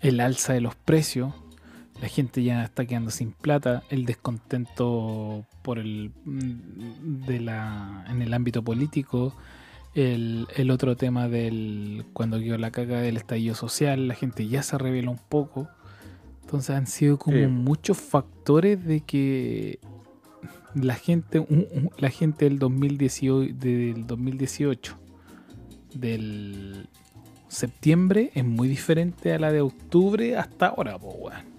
[0.02, 1.34] El alza de los precios.
[2.02, 3.84] La gente ya está quedando sin plata.
[3.90, 6.12] El descontento por el.
[6.26, 8.04] mm, de la.
[8.10, 9.36] en el ámbito político.
[9.94, 12.06] El, el otro tema del.
[12.14, 14.08] cuando quedó la caga del estallido social.
[14.08, 15.70] La gente ya se revela un poco.
[16.42, 17.46] Entonces han sido como Sí.
[17.48, 19.80] muchos factores de que
[20.76, 21.46] la gente,
[21.98, 24.98] la gente del 2018, del 2018,
[25.96, 26.88] del
[27.48, 31.54] septiembre, es muy diferente a la de octubre hasta ahora, po, weón.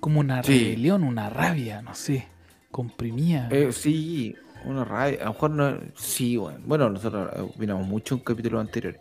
[0.00, 0.58] Como una Sí.
[0.58, 2.26] rebelión, una rabia, no sé,
[2.70, 3.48] comprimida.
[3.50, 5.20] Eh, sí, Una rabia.
[5.22, 5.78] A lo mejor no.
[5.96, 6.58] Sí, bueno.
[6.66, 9.00] Bueno, nosotros opinamos mucho en capítulos anteriores.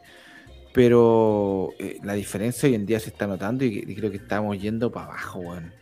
[0.72, 4.62] Pero eh, la diferencia hoy en día se está notando y, y creo que estamos
[4.62, 5.74] yendo para abajo, weón.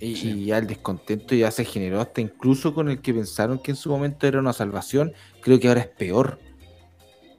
[0.00, 0.30] Y, Sí.
[0.30, 3.76] y ya el descontento ya se generó hasta incluso con el que pensaron que en
[3.76, 5.12] su momento era una salvación.
[5.42, 6.38] Creo que ahora es peor.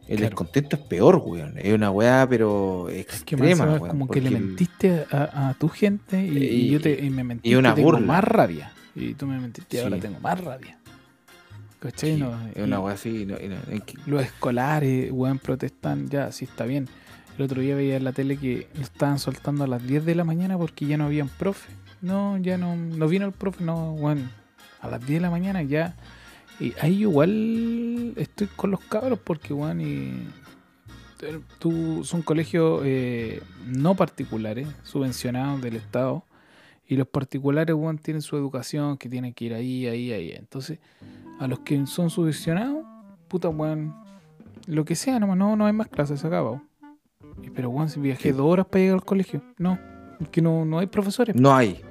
[0.07, 0.29] El Claro.
[0.29, 1.55] descontento es peor, weón.
[1.57, 5.49] Es una weá, pero Es que más extrema, es weón, como que le mentiste a,
[5.49, 8.05] a tu gente y, y Y- yo te, y me mentiste una y tengo burla.
[8.07, 8.71] más rabia.
[8.95, 10.01] Y tú me mentiste y ahora Sí.
[10.03, 10.79] tengo más rabia.
[11.79, 12.15] ¿Cachai?
[12.15, 13.25] Sí, No, es una weá así.
[13.25, 16.87] no- no- los escolares, weón, protestan, ya, sí está bien.
[17.37, 20.15] El otro día veía en la tele que lo estaban soltando a las 10 de
[20.15, 21.69] la mañana porque ya no habían profe.
[22.01, 24.29] No, ya no, no vino el profe, no, weón.
[24.81, 25.95] A las 10 de la mañana ya.
[26.59, 30.27] Y ahí igual estoy con los cabros porque, weón, y
[31.59, 36.23] tú son colegios eh, no particulares, subvencionados del Estado.
[36.87, 40.31] Y los particulares, weón, tienen su educación, que tienen que ir ahí, ahí, ahí.
[40.31, 40.79] Entonces,
[41.39, 42.85] a los que son subvencionados,
[43.27, 43.93] puta, weón,
[44.67, 46.63] lo que sea, nomás, no, no hay más clases, se acaba.
[47.53, 49.77] Pero, weón, si viajé dos horas para llegar al colegio, no,
[50.31, 51.35] que no, no hay profesores.
[51.35, 51.81] no hay.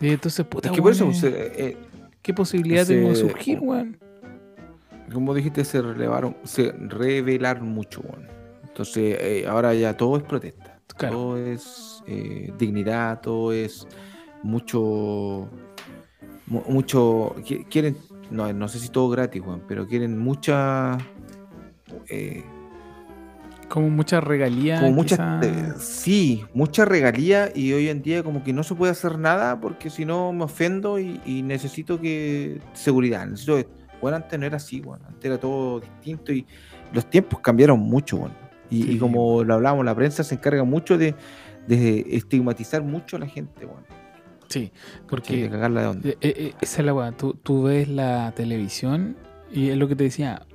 [0.00, 1.76] Y entonces, puta, Es que por eso, se- eh,
[2.22, 3.96] ¿qué posibilidad tengo de surgir, weón?
[5.12, 8.26] como dijiste, se relevaron, se revelaron mucho, weón.
[8.66, 10.78] Entonces, eh, ahora ya todo es protesta.
[10.96, 11.14] Claro.
[11.16, 13.86] Todo es eh, dignidad, todo es
[14.42, 15.48] mucho.
[16.46, 17.34] mu- mucho.
[17.44, 17.96] qui- Quieren.
[18.30, 20.98] No, no sé si todo gratis, weón, pero quieren mucha.
[23.68, 24.80] Como mucha regalía.
[24.80, 25.40] como mucha.
[25.42, 29.60] eh, sí, mucha regalía y hoy en día como que no se puede hacer nada
[29.60, 32.60] porque si no me ofendo y, y necesito que.
[32.72, 33.26] seguridad.
[33.26, 33.58] Necesito.
[34.00, 35.00] Bueno, antes no era así, weón.
[35.06, 36.46] Antes era todo distinto y
[36.92, 38.32] los tiempos cambiaron mucho, weón.
[38.70, 38.92] Y, Sí.
[38.92, 41.14] y como lo hablábamos, la prensa se encarga mucho de,
[41.66, 43.84] de estigmatizar mucho a la gente, weón.
[44.48, 44.72] Sí, De
[45.08, 46.08] porque cagarla de onda.
[46.08, 47.12] Eh, eh, eh, esa es la weá.
[47.12, 49.16] Tú, tú ves la televisión
[49.52, 50.46] y es lo que te decía.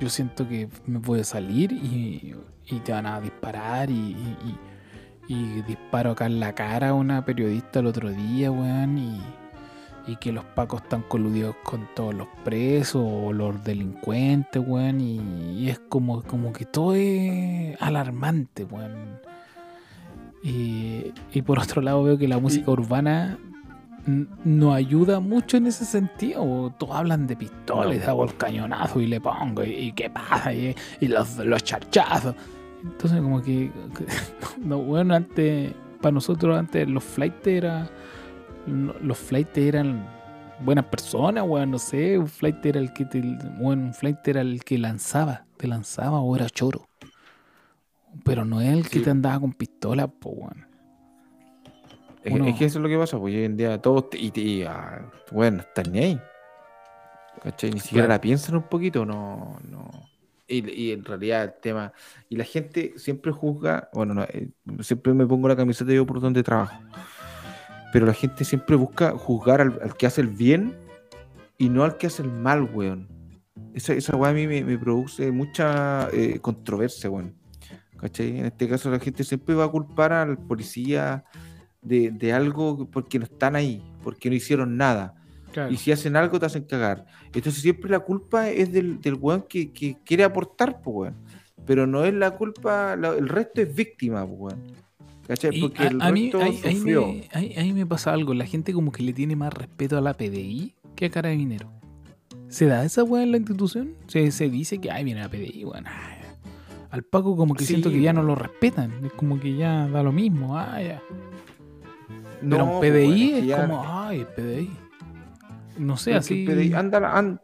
[0.00, 2.34] Yo siento que me voy a salir y,
[2.68, 4.58] y te van a disparar y, y- y-
[5.34, 8.98] y disparo acá en la cara a una periodista el otro día, weón.
[8.98, 9.20] Y,
[10.08, 15.00] y que los pacos están coludidos con todos los presos o los delincuentes, weón.
[15.00, 19.20] Y, es como, como que todo es alarmante, weón.
[20.42, 23.38] Y, y por otro lado veo que la música urbana
[24.06, 26.72] no ayuda mucho en ese sentido.
[26.78, 28.10] Todos hablan de pistolas, No.
[28.10, 32.34] hago el cañonazo y le pongo, y, y qué pasa, y, y los, los charchazos.
[32.82, 34.06] Entonces, como que, que-
[34.60, 37.88] no, bueno, antes, para nosotros, antes los flights era,
[38.66, 40.04] los flights eran
[40.64, 43.20] buenas personas, weón, no sé, un flight era el que te,
[43.60, 46.88] bueno, un flight era el que lanzaba, te lanzaba o era choro.
[48.24, 50.66] Pero no es el que te andaba con pistola, po, weón.
[52.24, 54.40] Es, que eso es lo que pasa, pues hoy en día todos, te- y, te-
[54.40, 56.20] y, ah, bueno, están ni ahí.
[57.42, 57.70] ¿Cachai?
[57.72, 58.14] Ni siquiera Claro.
[58.14, 59.90] la piensan un poquito, no, no.
[60.46, 61.92] Y, y en realidad el tema,
[62.28, 64.50] y la gente siempre juzga, bueno, no, eh,
[64.80, 66.78] siempre me pongo la camiseta yo por donde trabajo,
[67.92, 70.76] pero la gente siempre busca juzgar al, al que hace el bien
[71.58, 73.08] y no al que hace el mal, weón.
[73.74, 77.34] Esa, esa weá a mí me, me produce mucha eh, controversia, weón.
[77.98, 78.38] ¿Cachai?
[78.40, 81.24] En este caso la gente siempre va a culpar al policía
[81.82, 85.14] de, de algo porque no están ahí, porque no hicieron nada.
[85.70, 87.04] Y si hacen algo te hacen cagar.
[87.34, 91.16] Entonces siempre la culpa es del, del weón que, que quiere aportar, pues weón.
[91.66, 94.62] Pero no es la culpa, la- el resto es víctima, pues weón.
[95.28, 95.60] ¿Cachai?
[95.60, 97.06] Porque a, el a mí resto ahí, ahí sufrió.
[97.06, 98.32] me, ahí- ahí me pasa algo.
[98.34, 101.70] La gente como que le tiene más respeto a la PDI que a Carabinero.
[102.48, 103.94] ¿Se da esa weá en la institución?
[104.06, 105.84] Se, se dice que, ay, viene la PDI, weón.
[106.90, 108.92] Al Paco como que Sí, siento que ya no lo respetan.
[109.04, 110.58] Es como que ya da lo mismo.
[110.58, 111.02] Ah, ya.
[112.42, 114.70] Pero No, un pues, PDI que es ya- como, ay, PDI.
[115.78, 116.44] No sé, Pero así.
[116.44, 117.40] que PDI anda, an-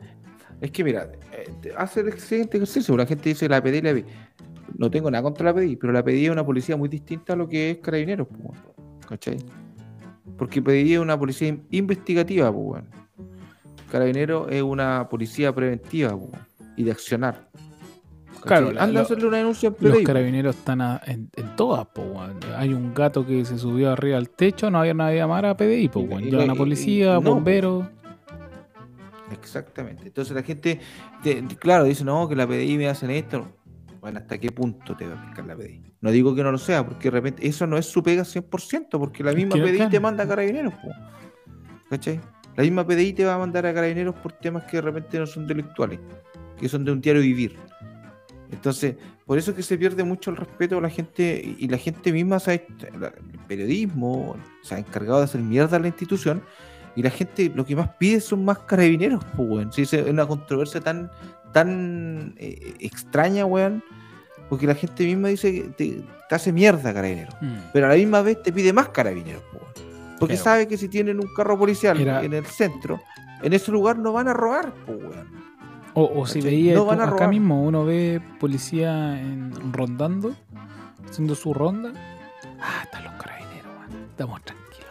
[0.60, 2.96] es que mira, eh, hace el siguiente ejercicio.
[2.96, 4.04] La gente dice la PDI, la PDI.
[4.76, 7.36] No tengo nada contra la PDI, pero la PDI es una policía muy distinta a
[7.36, 8.58] lo que es Carabineros, pues.
[9.08, 9.38] ¿cachai?
[10.36, 12.82] Porque PDI es una policía in- investigativa, pues.
[13.90, 16.30] Carabinero es una policía preventiva pues,
[16.76, 17.48] y de accionar.
[18.40, 19.90] Claro, la- anda a hacerle una denuncia en Los PDI.
[19.92, 20.06] pues.
[20.06, 22.38] carabineros están a- en, en todas, po, weón.
[22.56, 25.88] Hay un gato que se subió arriba al techo, no había nadie más a PDI,
[25.88, 26.24] po, weón.
[26.24, 27.86] Llaman a policía, no, bomberos.
[29.32, 30.04] Exactamente.
[30.06, 30.80] Entonces la gente,
[31.22, 33.46] te- claro, dice, no, que la PDI me hacen esto.
[34.00, 35.82] Bueno, ¿hasta qué punto te va a pescar la PDI?
[36.00, 38.98] No digo que no lo sea, porque de repente eso no es su pega 100%,
[38.98, 40.72] porque la misma no, PDI te manda a carabineros.
[40.74, 40.88] po.
[41.90, 42.20] ¿Cachai?
[42.56, 45.26] La misma PDI te va a mandar a carabineros por temas que de repente no
[45.26, 45.98] son delictuales,
[46.58, 47.56] que son de un diario vivir.
[48.50, 48.96] Entonces,
[49.26, 52.12] por eso es que se pierde mucho el respeto a la gente y la gente
[52.12, 53.12] misma, se ha el
[53.46, 56.42] periodismo se ha encargado de hacer mierda a la institución
[56.96, 59.72] Y la gente lo que más pide son más carabineros, pues, weón.
[59.72, 61.10] Si es una controversia tan,
[61.52, 63.82] tan eh, extraña, weón.
[64.48, 67.34] Porque la gente misma dice que te, te hace mierda carabineros.
[67.40, 67.56] Mm.
[67.72, 69.72] Pero a la misma vez te pide más carabineros, po, weón.
[70.18, 73.00] Porque Pero- sabe que si tienen un carro policial Era- en el centro,
[73.42, 75.47] en ese lugar no van a robar, pues, weón.
[75.98, 77.28] O, o si veía No tú van a acá robar.
[77.30, 80.34] mismo, uno ve policía en- rondando,
[81.08, 81.92] haciendo su ronda.
[82.60, 84.04] Ah, están los carabineros, weón.
[84.10, 84.90] Estamos tranquilos.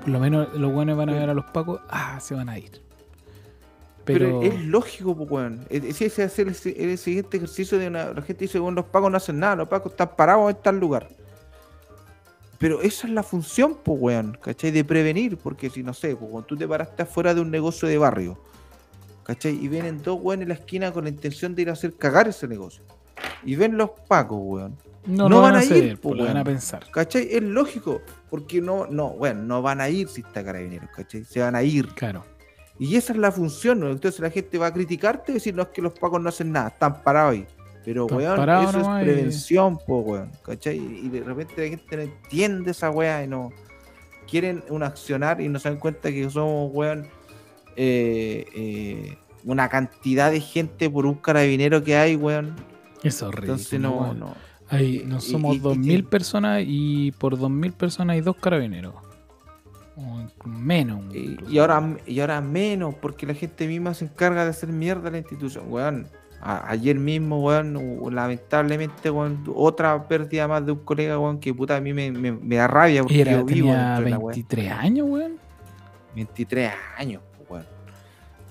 [0.00, 2.58] Por lo menos los buenos van a ver a los pacos, ah, se van a
[2.58, 2.82] ir.
[4.04, 5.66] Pero, Pero, es lógico, pues, weón.
[5.68, 8.12] Es ese es el, el siguiente ejercicio de una.
[8.12, 10.78] La gente dice, bueno, los pacos no hacen nada, los pacos están parados en tal
[10.78, 11.08] lugar.
[12.58, 14.70] Pero esa es la función, pues, weón, ¿cachai?
[14.70, 17.86] De prevenir, porque si no sé, pues, cuando tú te paraste afuera de un negocio
[17.88, 18.38] de barrio,
[19.26, 19.58] ¿cachai?
[19.62, 22.28] Y vienen dos weón en la esquina con la intención de ir a hacer cagar
[22.28, 22.82] ese negocio.
[23.44, 24.76] Y ven los pacos, weón.
[25.06, 26.84] no, no van van a hacer, ir, pues, van a pensar.
[26.90, 27.28] ¿Cachai?
[27.30, 28.00] Es lógico,
[28.30, 31.24] porque no, no, bueno, no van a ir si está carabineros, ¿cachai?
[31.24, 31.88] Se van a ir.
[31.88, 32.24] Claro.
[32.78, 33.90] Y esa es la función, ¿no?
[33.90, 36.52] Entonces la gente va a criticarte y decir, no es que los pacos no hacen
[36.52, 37.46] nada, están parados ahí.
[37.84, 40.76] Pero, Están weón, eso es y- prevención, po, weón, ¿cachai?
[40.76, 43.52] Y de repente la gente no entiende esa weá y no
[44.28, 47.06] quieren un accionar y no se dan cuenta que somos, weón,
[47.76, 52.54] eh, eh, una cantidad de gente por un carabinero que hay, weón.
[53.02, 53.52] Es horrible.
[53.52, 54.34] Entonces no, no.
[54.68, 58.94] Hay, no somos y- y 2.000 que- personas y por 2.000 personas hay dos carabineros.
[59.96, 61.02] O menos.
[61.14, 61.52] Y, incluso.
[61.52, 65.12] y ahora, y ahora menos, porque la gente misma se encarga de hacer mierda a
[65.12, 66.08] la institución, weón.
[66.42, 67.78] A- ayer mismo, weón,
[68.14, 72.32] lamentablemente, weón, otra pérdida más de un colega, weón, que puta a mí me, me-
[72.32, 74.34] me da rabia porque Era, yo vivo tenía dentro de la weá.
[74.34, 75.32] 23 años, weón.
[76.14, 77.66] 23 años, weón.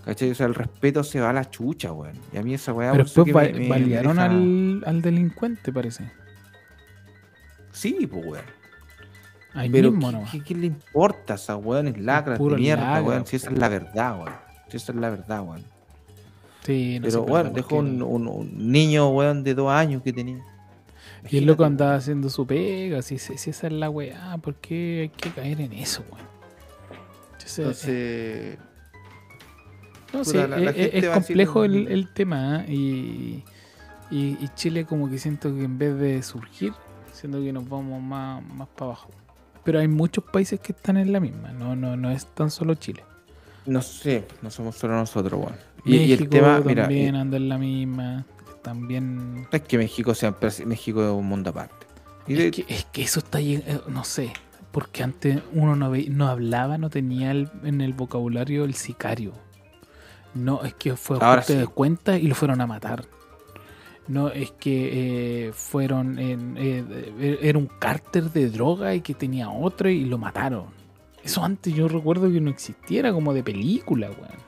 [0.05, 0.29] ¿Cachai?
[0.31, 2.15] O sea, el respeto se va a la chucha, weón.
[2.33, 2.91] Y a mí esa weá.
[2.91, 6.11] Pero después que ba- me- me balearon deja- al, al delincuente, parece.
[7.71, 8.45] Sí, pues, weón.
[9.53, 10.31] Ahí Pero mismo ¿qué, nomás.
[10.31, 11.87] qué- qué le importa a esa weón?
[11.87, 13.25] Es lacra, de mierda, weón.
[13.25, 14.33] Si esa es la verdad, weón.
[14.69, 15.63] Si esa es la verdad, weón.
[16.63, 20.11] Sí, no Pero, sé, weón, dejó un, un- un niño, weón, de dos años que
[20.13, 20.43] tenía.
[21.29, 24.37] Y el loco Imagínate, andaba haciendo su pega, si, si, si esa es la weá,
[24.37, 26.25] ¿por qué hay que caer en eso, weón?
[27.33, 28.57] Entonces, Entonces,
[30.17, 32.73] no, puta, sí, la- la es- decir complejo el, el tema ¿eh?
[32.73, 33.43] y,
[34.11, 36.73] y, y Chile como que siento que en vez de surgir,
[37.13, 39.09] siento que nos vamos más, más para abajo.
[39.63, 42.75] Pero hay muchos países que están en la misma, no, no, no es tan solo
[42.75, 43.03] Chile.
[43.65, 45.55] no sé, no somos solo nosotros, weón.
[45.85, 48.25] Y, y México el tema, mira, también eh, anda en la misma,
[48.63, 49.47] también...
[49.51, 50.35] es que México sea
[50.65, 51.85] México es un mundo aparte.
[52.27, 54.33] Y de- Es que, es que eso está eh, no sé,
[54.71, 59.33] porque antes uno no, ve- no hablaba, no tenía el- en el vocabulario el sicario.
[60.35, 61.59] No, es que fue Ahora ajuste sí.
[61.59, 63.05] de cuenta y lo fueron a matar.
[64.07, 66.85] No, es que eh, fueron en, eh,
[67.19, 70.65] eh, era un cárter de droga y que tenía otro y lo mataron.
[71.23, 74.45] Eso antes yo recuerdo que no existiera como de película, weón.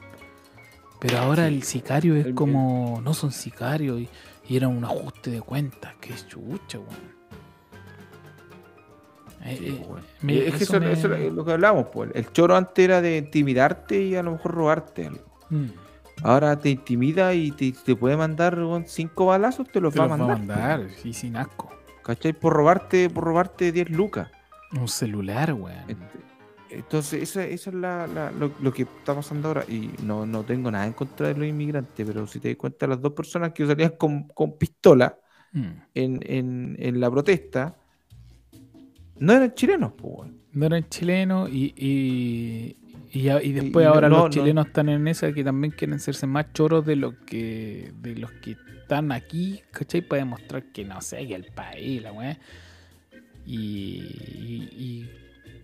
[0.99, 1.55] Pero ahora Sí.
[1.55, 4.09] el sicario es El- como, no son sicarios y,
[4.47, 5.95] y era un ajuste de cuentas.
[5.99, 7.17] Qué chucha, weón.
[9.43, 9.85] Eh, Sí, eh,
[10.21, 12.11] me- es que eso eso, me- eso es lo que hablamos, pues.
[12.13, 15.26] El choro antes era de intimidarte y a lo mejor robarte algo.
[15.49, 15.65] Mm,
[16.23, 20.15] Ahora te intimida y te, te puede mandar cinco balazos, te los te va va
[20.15, 20.39] a mandar.
[20.39, 21.69] mandar, y sin asco.
[22.03, 22.33] ¿Cachai?
[22.33, 24.29] Por robarte, por robarte 10 lucas.
[24.73, 25.77] Un celular, weón.
[26.69, 29.63] Entonces, esa es la, la- lo, lo que está pasando ahora.
[29.67, 32.87] Y no, no tengo nada en contra de los inmigrantes, pero si te das cuenta,
[32.87, 35.17] las dos personas que salían con, con pistola
[35.53, 35.65] Mm.
[35.93, 37.73] en, en, en la protesta
[39.19, 40.37] no eran chilenos, pues, weón.
[40.51, 42.77] No eran chilenos y, y,
[43.11, 45.71] y, ya- y después y ahora no- los no- chilenos están en esa que también
[45.71, 50.01] quieren hacerse más choros de lo que de los que están aquí, ¿cachai?
[50.01, 52.37] Para demostrar que no sé, que el país, la weá.
[53.45, 53.57] Y,
[54.71, 55.09] y,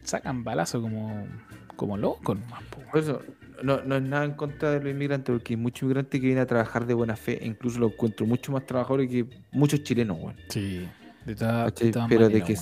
[0.04, 1.28] sacan balazo como,
[1.76, 3.22] como locos nomás, po, Por eso,
[3.62, 6.44] no, no es nada en contra de los inmigrantes, porque hay muchos inmigrantes que vienen
[6.44, 10.18] a trabajar de buena fe, e incluso lo encuentro mucho más trabajadores que muchos chilenos,
[10.20, 10.36] weón.
[10.50, 10.88] Sí,
[11.26, 11.36] de,
[12.10, 12.56] Pero de que,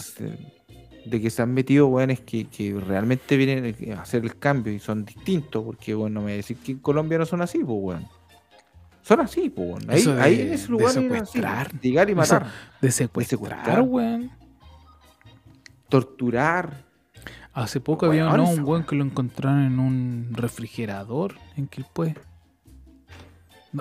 [1.06, 4.72] de que se han metido, weón, es que, que realmente vienen a hacer el cambio
[4.74, 7.42] y son distintos, porque, bueno, no me voy a decir que en Colombia no son
[7.42, 8.08] así, pues, weón.
[9.02, 9.90] Son así, pues, weón.
[10.22, 11.80] Ahí, de- en ese de lugar eran así, secuestrar.
[11.82, 12.46] llegar y matar,
[12.82, 13.82] De secuestrar, secuestrar.
[13.82, 14.32] weón.
[15.90, 16.86] torturar.
[17.54, 18.50] Hace poco había ¿no?
[18.50, 22.16] un weón que lo encontraron en un refrigerador en Quilpué.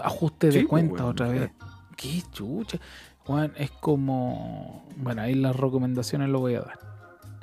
[0.03, 1.51] Ajuste de Sí, pues, cuenta weón, otra vez.
[1.97, 2.79] Qué chucha.
[3.29, 4.89] Weón, es como.
[4.97, 6.79] Bueno, ahí las recomendaciones lo voy a dar.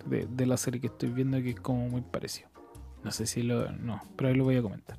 [0.10, 2.50] De, de la serie que estoy viendo que es como muy parecido.
[3.04, 3.72] No sé si lo.
[3.72, 4.98] No, pero ahí lo voy a comentar.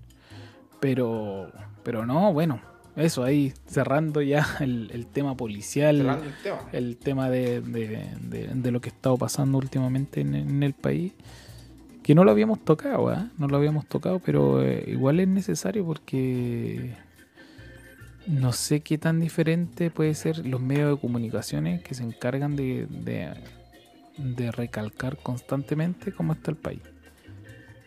[0.81, 1.51] Pero.
[1.83, 2.61] Pero no, bueno.
[2.97, 6.59] Eso, ahí cerrando ya el, el tema policial Cerrando el tema.
[6.73, 11.13] el tema de, de- lo que ha estado pasando últimamente en, en el país,
[12.03, 13.31] Que no lo habíamos tocado, ¿ah?
[13.39, 16.97] No lo habíamos tocado, pero eh, igual es necesario porque
[18.27, 22.89] no sé qué tan diferente puede ser los medios de comunicaciones que se encargan de,
[24.19, 26.81] de, recalcar constantemente cómo está el país.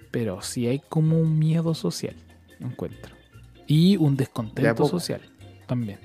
[0.09, 2.15] Pero sí hay como un miedo social,
[2.59, 3.15] encuentro.
[3.67, 5.21] Y un descontento social
[5.67, 5.99] también.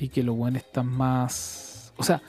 [0.00, 1.92] Y que los buenos están más.
[1.96, 2.20] O sea,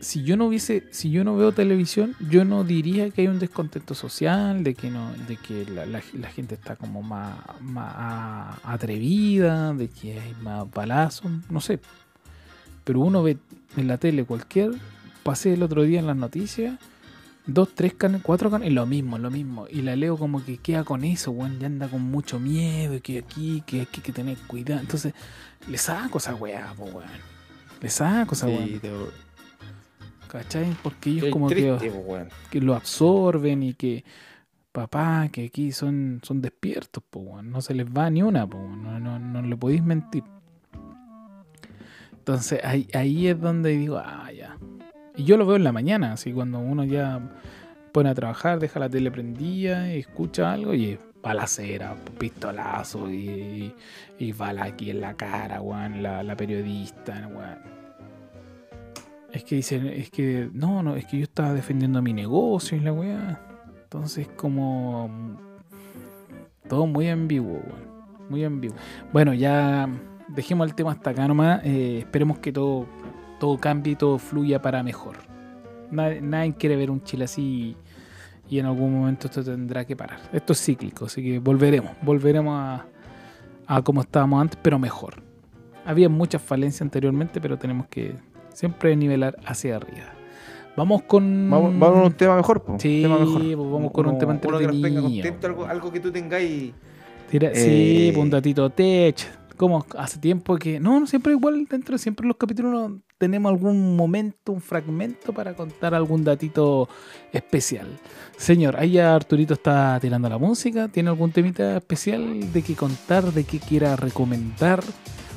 [0.00, 3.38] si yo no hubiese, si yo no veo televisión, yo no diría que hay un
[3.38, 8.58] descontento social, de que no, de que la, la- la gente está como más, más
[8.62, 11.80] atrevida, de que hay más balazos, no sé.
[12.84, 13.38] Pero uno ve
[13.76, 14.72] en la tele cualquier,
[15.22, 16.78] pasé el otro día en las noticias,
[17.46, 19.66] dos, tres canales, cuatro canales, y lo mismo, lo mismo.
[19.70, 23.00] Y la leo como que queda con eso, weón, ya anda con mucho miedo, y
[23.00, 24.80] que aquí, que hay que tener cuidado.
[24.80, 25.14] Entonces,
[25.68, 27.04] le saco esa weá, weón.
[27.80, 28.66] Le saco esa weá.
[28.66, 28.90] Sí, te-
[30.28, 30.76] ¿Cachai?
[30.82, 32.28] Porque ellos Qué como triste, que, po, weón.
[32.50, 34.04] que lo absorben y que,
[34.72, 37.50] papá, que aquí son, son despiertos, po, weón.
[37.50, 38.82] no se les va ni una, po, weón.
[38.82, 40.22] no, no, no le podéis mentir.
[42.12, 44.58] Entonces ahí, ahí es donde digo, ah, ya.
[45.18, 47.20] Y yo lo veo en la mañana, así cuando uno ya
[47.92, 53.74] pone a trabajar, deja la tele prendida escucha algo y balacera, pistolazo y,
[54.16, 57.58] y bala aquí en la cara, weón, la, la periodista, weón.
[59.32, 62.80] Es que dicen, es que, no, no, es que yo estaba defendiendo mi negocio y
[62.80, 63.40] la weá.
[63.82, 65.10] Entonces como
[66.68, 67.88] todo muy ambiguo, weón.
[68.30, 68.76] Muy ambiguo.
[69.12, 69.88] Bueno, ya
[70.28, 71.64] dejemos el tema hasta acá nomás.
[71.64, 72.86] eh, esperemos que todo,
[73.38, 75.16] todo cambie y todo fluya para mejor.
[75.90, 77.76] Nadie, nadie quiere ver un Chile así
[78.50, 80.20] y en algún momento esto tendrá que parar.
[80.32, 81.92] Esto es cíclico, así que volveremos.
[82.02, 82.86] Volveremos a,
[83.66, 85.22] a como estábamos antes, pero mejor.
[85.84, 88.14] Había muchas falencias anteriormente, pero tenemos que
[88.52, 90.12] siempre nivelar hacia arriba.
[90.76, 91.48] Vamos con.
[91.50, 92.76] Vamos, vamos a un tema mejor, po.
[92.78, 93.40] Sí, tema mejor.
[93.40, 95.02] pues vamos con un tema Uno que entretenido.
[95.02, 96.72] contento, algo, algo que tú tengáis.
[97.30, 99.16] Tira- Eh, Sí, un datito tech.
[99.56, 100.78] Como hace tiempo que.
[100.78, 105.94] No, no siempre igual dentro, siempre los capítulos tenemos algún momento, un fragmento para contar
[105.94, 106.88] algún datito
[107.32, 107.88] especial.
[108.36, 110.88] Señor, ahí ya Arturito está tirando la música.
[110.88, 114.82] ¿Tiene algún temita especial de qué contar, de qué quiera recomendar?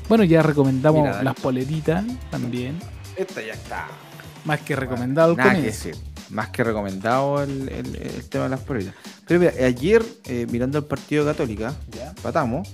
[0.07, 2.77] Bueno, ya recomendamos Mira, las poleritas también.
[3.15, 3.87] Esta ya está.
[4.45, 5.71] Más que recomendado al Nada que.
[6.29, 8.93] Más que recomendado el, el- el tema de las pruebas.
[9.27, 12.13] Pero mira, ayer, eh, mirando el partido de Católica, Ya.
[12.21, 12.67] patamos.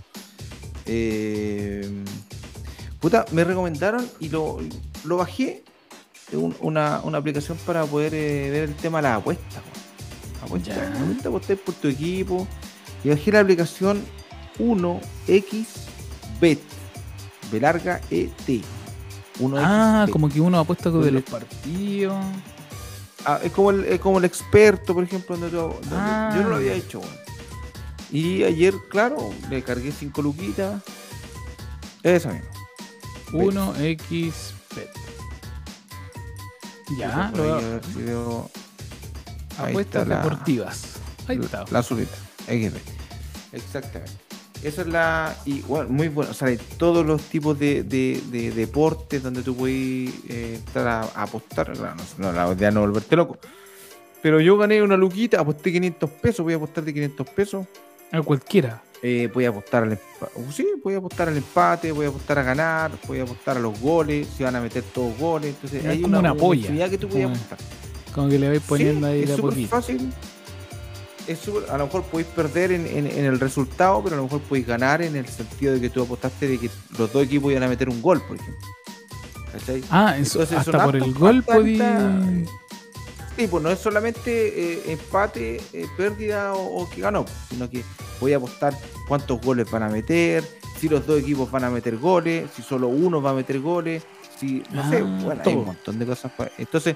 [0.86, 2.04] eh,
[3.10, 4.60] puta, me recomendaron y lo,
[5.06, 5.64] lo bajé.
[6.34, 9.62] un- una, una aplicación para poder eh, ver el tema de las apuestas.
[10.44, 10.78] Apuestas,
[11.26, 12.46] apostar por tu equipo.
[13.04, 14.04] Y bajé la aplicación
[14.60, 16.60] 1xBet.
[17.52, 18.62] B larga ET.
[19.40, 22.18] 1X Ah, como que uno apuesta de los partidos.
[23.26, 26.34] Ah, es, como el, es como el experto, por ejemplo, donde, yo- donde Ah.
[26.36, 27.00] yo no lo había hecho.
[28.12, 30.82] Y ayer, claro, le cargué 5 luquitas.
[32.04, 32.50] Esa misma.
[33.32, 34.34] 1x
[34.76, 34.90] bet.
[36.98, 38.50] Ya, Por ahí, lo
[39.58, 40.84] a apuestas deportivas.
[41.28, 41.66] Ahí está.
[41.72, 42.08] La subida.
[42.48, 42.78] XB.
[43.52, 44.14] Exactamente.
[44.64, 45.36] Esa es la.
[45.68, 46.32] Bueno, muy bueno.
[46.32, 50.88] O sea, hay todos los tipos de, de- de deportes donde tú puedes eh, estar
[50.88, 51.78] a, a apostar.
[51.78, 53.38] No, no, la idea no volverte loco.
[54.22, 56.44] Pero yo gané una luquita, aposté 500 pesos.
[56.44, 57.66] Voy a apostar de 500 pesos.
[58.12, 58.82] A cualquiera.
[59.04, 60.32] Eh, voy a apostar al empate.
[60.52, 63.60] Sí, voy a apostar al empate, voy a apostar a ganar, voy a apostar a
[63.60, 65.52] los goles, si van a meter todos goles.
[65.56, 66.62] Entonces, Es hay como una polla.
[66.62, 67.58] infinidad que tú puedes Como- apostar.
[68.14, 69.70] Como que le vais poniendo Sí, ahí es de a súper poquito.
[69.70, 70.14] fácil.
[71.28, 71.40] Es
[71.70, 74.66] a lo mejor podéis perder en, en- en el resultado, pero a lo mejor podéis
[74.66, 77.68] ganar en el sentido de que tú apostaste de que los dos equipos iban a
[77.68, 78.66] meter un gol, por ejemplo.
[79.52, 79.84] ¿Cachai?
[79.92, 81.78] Ah, eso, Entonces, hasta por el gol hartas- podí.
[83.38, 84.32] Sí, pues no es solamente
[84.74, 87.84] eh, empate, eh, pérdida o, o que ganó, sino que
[88.20, 88.76] voy a apostar
[89.08, 90.44] cuántos goles van a meter,
[90.80, 94.04] si los dos equipos van a meter goles, si solo uno va a meter goles,
[94.40, 96.32] si no sé, Ah, bueno, hay un montón de cosas.
[96.58, 96.96] Entonces,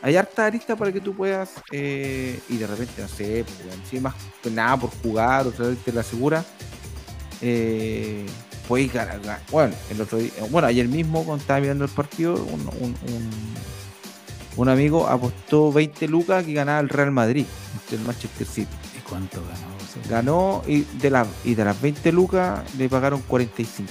[0.00, 4.50] hay harta arista para que tú puedas eh, y de repente, no sé, pues, que
[4.50, 6.44] nada por jugar o sea, te la asegura,
[7.42, 8.26] eh,
[8.68, 9.18] podéis ganar.
[9.20, 9.40] ganar.
[9.50, 13.54] Bueno, el otro día, bueno, ayer mismo cuando estaba mirando el partido, un, un- un-
[14.56, 17.46] un amigo apostó 20 lucas que ganaba el Real Madrid,
[17.92, 18.74] el Manchester City.
[18.98, 19.70] ¿Y cuánto ganó?
[20.08, 23.90] Ganó y de, la, y de las 20 lucas le pagaron 45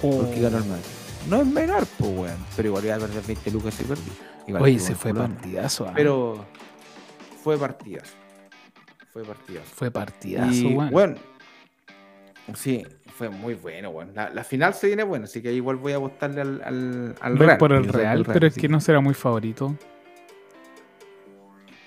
[0.00, 0.84] porque ganó el Madrid.
[1.28, 2.36] No es menor, pues, weón.
[2.56, 4.10] Pero igual iba a perder 20 lucas si perdí.
[4.46, 5.86] Igual Oye, se fue partidazo.
[5.88, 5.92] ah.
[5.94, 6.44] Pero
[7.42, 8.12] fue partidazo.
[9.12, 9.66] Fue partidazo.
[9.74, 10.90] Fue partidazo, Y, weón.
[10.90, 11.16] bueno,
[12.54, 12.86] sí,
[13.18, 14.12] fue muy bueno, weón.
[14.14, 17.36] La, la final se viene buena, así que igual voy a apostarle al, al, al
[17.38, 17.58] Real.
[17.58, 18.60] por el Real, pero es sí.
[18.60, 19.74] que no será muy favorito.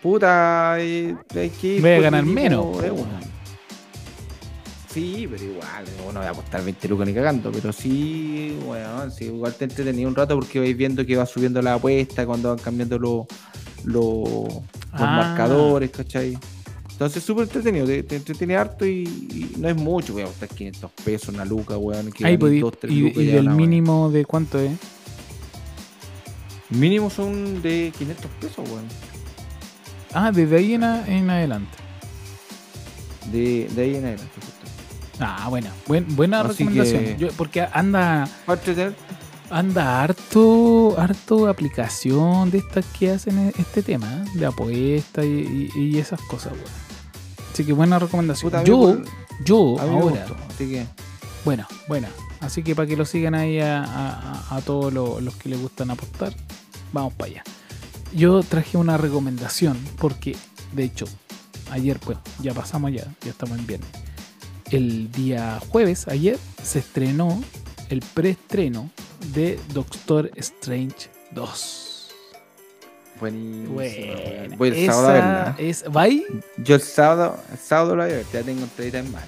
[0.02, 2.78] Puta, eh, que Voy a por ganar menos, uno.
[2.80, 3.32] weón.
[4.90, 9.26] Sí, pero igual, no voy a apostar 20 lucas ni cagando, pero sí, bueno, sí,
[9.26, 12.58] igual te entretenido un rato porque vais viendo que va subiendo la apuesta cuando van
[12.60, 13.26] cambiando los
[13.86, 14.62] los los
[14.92, 15.16] Ah.
[15.38, 16.38] marcadores, ¿cachai?
[17.02, 20.50] Entonces súper entretenido, te, te entretiene harto y, y no es mucho, voy a apostar
[20.50, 22.12] 500 pesos, una luca, weón.
[22.12, 23.56] que Ahí podí- dos, tres y, lucas y una buena.
[23.56, 24.72] mínimo de cuánto es.
[26.70, 28.86] Mínimo son de 500 pesos, weón.
[30.14, 31.76] Ah, desde ahí en, a- en adelante.
[33.32, 34.68] De, de ahí en adelante, justo.
[35.20, 37.04] Ah, buena, buen- buena Así recomendación.
[37.04, 38.30] que- Yo- porque anda,
[39.50, 44.38] anda harto, harto aplicación de estas que hacen e- este tema, ¿eh?
[44.38, 46.81] de apuestas y, y- y esas cosas, weón.
[47.52, 48.50] Así que buena recomendación.
[48.52, 49.02] puta, yo,
[49.44, 50.86] yo ahora, gustó, así que...
[51.44, 52.08] Buena, buena.
[52.40, 55.50] Así que para que lo sigan ahí a, a- a- a todos lo- los que
[55.50, 56.34] les gustan apostar,
[56.94, 57.44] vamos para allá.
[58.14, 60.36] Yo traje una recomendación porque,
[60.74, 61.06] de hecho,
[61.72, 63.90] ayer, pues, ya pasamos ya, ya estamos en viernes.
[64.70, 67.42] El día jueves, ayer, se estrenó
[67.90, 68.90] el preestreno
[69.34, 71.88] de Doctor Strange 2.
[73.22, 73.74] Buenísimo.
[73.76, 75.56] Bueno, Voy el sábado a esa verla.
[75.60, 75.84] es.
[75.96, 76.26] ¿Va ahí?
[76.58, 79.26] Yo el sábado, el sábado la voy a ver, ya tengo entradita en mano.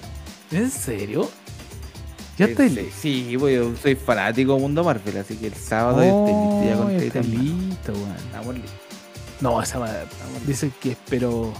[0.50, 1.30] ¿En serio?
[2.36, 5.54] Ya Sí, está sí, Sí, pues yo soy fanático de Mundo Marvel, así que el
[5.54, 7.42] sábado Oh, estoy ya con está en mano.
[7.68, 8.16] listo, weón.
[8.16, 8.72] Estamos listos.
[9.40, 9.92] No, esa va-
[10.46, 11.52] dice que es pero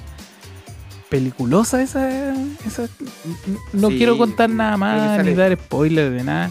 [1.09, 2.32] peliculosa esa,
[2.66, 2.89] esa
[3.72, 6.51] no Sí, quiero contar nada más ni dar spoiler de nada.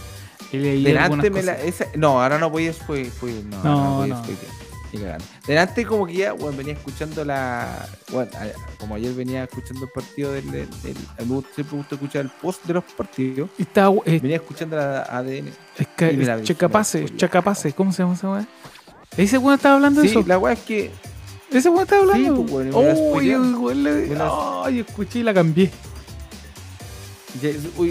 [0.52, 3.12] He leído algunas Delante me la, esa, no, ahora no voy a spoiler,
[3.46, 4.16] no, No, no voy no.
[4.18, 4.46] a spoiler,
[4.94, 5.26] ni cagando.
[5.46, 8.32] Delante como que ya, bueno, venía escuchando la, bueno,
[8.80, 12.84] como ayer venía escuchando el partido del, siempre me gusta escuchar el post de los
[12.84, 15.48] partidos, Está es, venía escuchando la ADN.
[15.78, 17.18] es la es vi, Chacapase, la.
[17.18, 18.48] Chacapase, ¿cómo se llama esa weá?
[19.18, 20.28] Ese weón estaba hablando de Sí, eso.
[20.28, 20.92] la weá es que
[21.52, 22.36] Ese weón estaba hablando.
[22.38, 25.70] Sí, pues, la oh, yo, le- escuché y la cambié.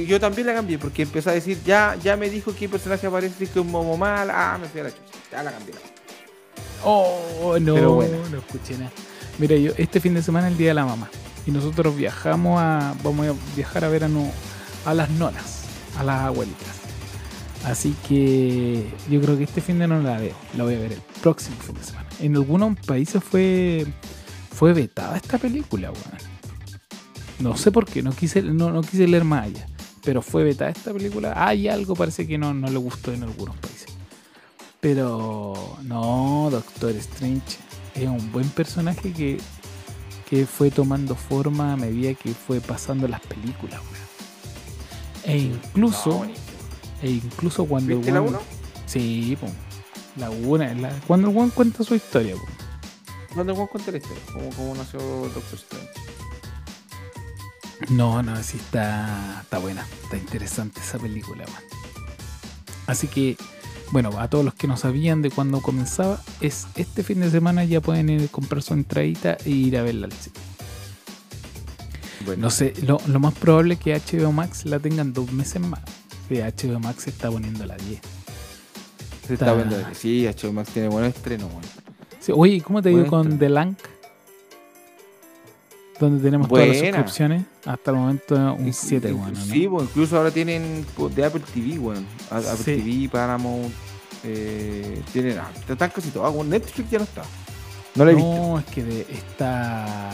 [0.06, 3.46] Yo también la cambié porque empezó a decir, ya, ya me dijo qué personaje aparece
[3.48, 5.74] como mal, ah, me fui a la chucha, ya la cambié.
[6.84, 8.16] Oh, no, Pero bueno.
[8.30, 8.90] no escuché nada.
[9.38, 11.08] Mira, yo este fin de semana es el día de la mamá.
[11.46, 12.94] Y nosotros viajamos a.
[13.02, 14.30] Vamos a viajar a ver a, no-
[14.84, 15.64] a las nonas,
[15.98, 16.68] a las abuelitas.
[17.64, 20.34] Así que yo creo que este fin de no la veo.
[20.56, 22.08] La voy a ver el próximo fin de semana.
[22.20, 23.86] En algunos países fue.
[24.52, 26.32] Fue vetada esta película, weón.
[27.40, 29.66] No sé por qué, no quise, no, no quise leer más allá.
[30.04, 31.32] Pero fue vetada esta película.
[31.36, 33.86] Hay algo, parece que no, no le gustó en algunos países.
[34.82, 37.56] Pero no, Doctor Strange
[37.94, 39.40] es un buen personaje que,
[40.28, 44.02] que fue tomando forma a medida que fue pasando las películas, weón.
[45.24, 46.32] E incluso, No,
[47.00, 48.40] e incluso cuando el ¿Viste la weón- 1?
[48.86, 49.46] Sí, po.
[50.16, 52.42] la una, la- cuando el weón cuenta su historia, po.
[53.36, 54.22] ¿Dónde vamos a contar la historia?
[54.32, 55.90] ¿Cómo, cómo nació Doctor Strange?
[57.88, 61.62] No, no, sí está, está buena, está interesante esa película, man.
[62.88, 63.36] Así que,
[63.92, 67.62] bueno, a todos los que no sabían de cuándo comenzaba, es este fin de semana
[67.64, 70.34] ya pueden ir a comprar su entradita e ir a verla al cine.
[72.24, 75.60] Bueno, No sé, lo, lo más probable es que HBO Max la tengan dos meses
[75.60, 75.82] más.
[76.28, 78.00] Que HBO Max se está poniendo la 10.
[79.26, 79.76] se está viendo.
[79.92, 81.62] Sí, HBO Max tiene buenos estrenos, weón.
[82.20, 83.38] Sí, oye, ¿y ¿cómo te digo Buen con estreno.
[83.40, 83.78] The Lank?
[86.02, 87.44] Donde tenemos todas las suscripciones.
[87.64, 89.44] Hasta el momento un Inclu- 7, inclu- bueno, ¿no?
[89.52, 92.06] Sí, pues, incluso ahora tienen pues, de Apple TV, weón.
[92.30, 92.82] A- Apple Sí.
[92.82, 93.72] TV, Paramount.
[94.24, 95.38] Eh, tienen.
[95.38, 96.32] Ah, están casi todas.
[96.34, 96.48] weón.
[96.50, 97.22] Netflix ya no está.
[97.94, 98.30] No la he visto.
[98.34, 100.10] No, es que de- está.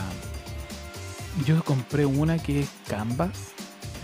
[1.45, 3.31] Yo compré una que es Canvas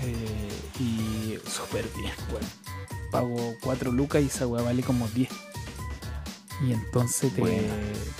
[0.04, 2.46] eh, y súper bien, weón.
[3.12, 5.30] Pago 4 lucas y esa weá vale como 10.
[6.62, 7.70] Y entonces te,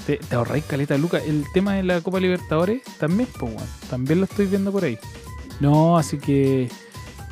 [0.06, 1.24] te, te ahorráis caleta de lucas.
[1.26, 3.56] El tema de la Copa Libertadores también, pues.
[3.90, 4.98] También lo estoy viendo por ahí.
[5.60, 6.70] No, así que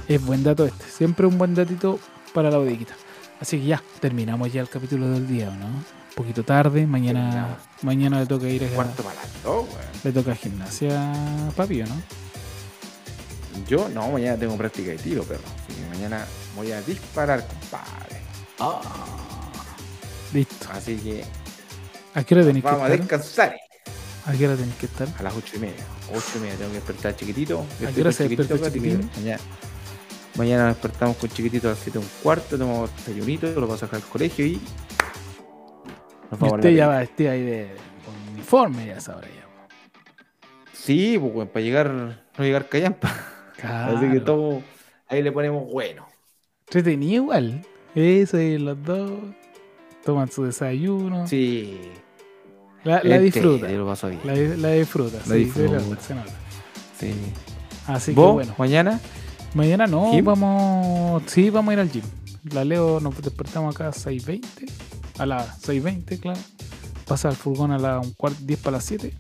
[0.08, 0.86] es buen dato este.
[0.86, 2.00] Siempre un buen datito
[2.34, 2.96] para la bodeguita.
[3.40, 5.66] Así que ya, terminamos ya el capítulo del día, ¿o ¿no?
[5.66, 9.66] Un poquito tarde, mañana, mañana le toca ir a Cuarto para las dos,
[10.04, 11.96] le toca gimnasia a papi, ¿o ¿no?
[13.68, 15.44] Yo, no, mañana tengo práctica de tiro, perro.
[15.68, 16.26] Así que mañana
[16.56, 18.22] voy a disparar, compadre.
[18.60, 19.23] Ah.
[20.34, 20.68] Listo.
[20.72, 21.24] Así que
[22.16, 23.56] ¿A qué hora tenéis que vamos a descansar.
[24.26, 25.08] ¿A qué hora tenéis que estar?
[25.18, 25.84] A las ocho y media.
[26.14, 27.66] Ocho y media tengo que despertar chiquitito.
[27.80, 29.10] Yo ¿A qué hora se chiquitito, chiquitín?
[29.18, 29.42] Mañana,
[30.36, 33.82] mañana nos despertamos con chiquitito a las siete y un cuarto, tomamos desayunito, lo vamos
[33.84, 34.54] a sacar al colegio y.
[36.32, 37.76] Nos Y vamos a usted la ya va vestido ahí de
[38.06, 39.68] con uniforme ya sabrá ya.
[40.74, 41.92] Sí, pues para llegar,
[42.38, 43.12] no llegar callampa.
[43.58, 43.98] Claro.
[43.98, 44.62] Así que todo.
[45.08, 46.08] Ahí le ponemos bueno.
[46.68, 47.66] Entretenido igual.
[47.96, 49.12] Eso y los dos
[50.06, 51.28] toman su desayuno.
[51.28, 51.80] Sí.
[52.84, 53.70] La, la Este, disfruta.
[53.70, 54.20] Lo paso bien.
[54.26, 55.18] La, la disfruta.
[55.18, 55.80] La sí, se disfruta.
[55.80, 56.32] nota, se nota.
[57.00, 57.14] Sí.
[57.88, 58.56] Así que ¿Vos, bueno.
[58.58, 59.00] mañana?
[59.54, 60.26] Mañana no, ¿Gym?
[60.26, 61.24] vamos.
[61.28, 62.04] Sí, vamos a ir al gym.
[62.52, 64.42] La Leo nos despertamos acá a 6.20.
[65.20, 66.40] A las 6.20, claro.
[67.08, 68.06] Pasa el furgón a las
[68.46, 69.14] 10 para las 7.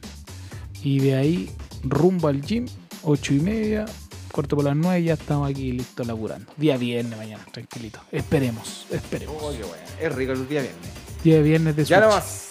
[0.83, 1.51] Y de ahí
[1.83, 2.65] rumbo al gym,
[3.03, 3.85] 8 y media.
[4.33, 6.51] Cuarto para las 9 ya estamos aquí listos laburando.
[6.57, 7.99] Día viernes mañana, tranquilito.
[8.11, 9.35] Esperemos, esperemos.
[9.39, 9.83] Oh, qué bueno.
[10.01, 10.89] Es rico el día viernes.
[11.23, 12.09] Día viernes de Ya Switch.
[12.09, 12.49] nomás.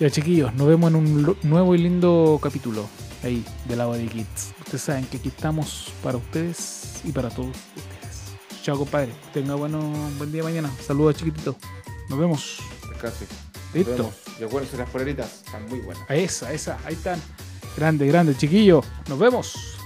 [0.00, 2.88] Ya chiquillos, nos vemos en un nuevo y lindo capítulo
[3.22, 4.54] ahí de la Body Kids.
[4.60, 8.62] Ustedes saben que aquí estamos para ustedes y para todos ustedes.
[8.62, 10.72] Chao compadre, tenga bueno, buen día mañana.
[10.86, 11.54] Saludos chiquitito.
[12.08, 12.60] Nos vemos.
[13.74, 14.10] Listo.
[14.40, 16.08] Y acuérdense, las poleritas están muy buenas.
[16.08, 17.20] A esa, esa, ahí están.
[17.76, 18.82] Grande, grande, chiquillo.
[19.10, 19.76] Nos vemos.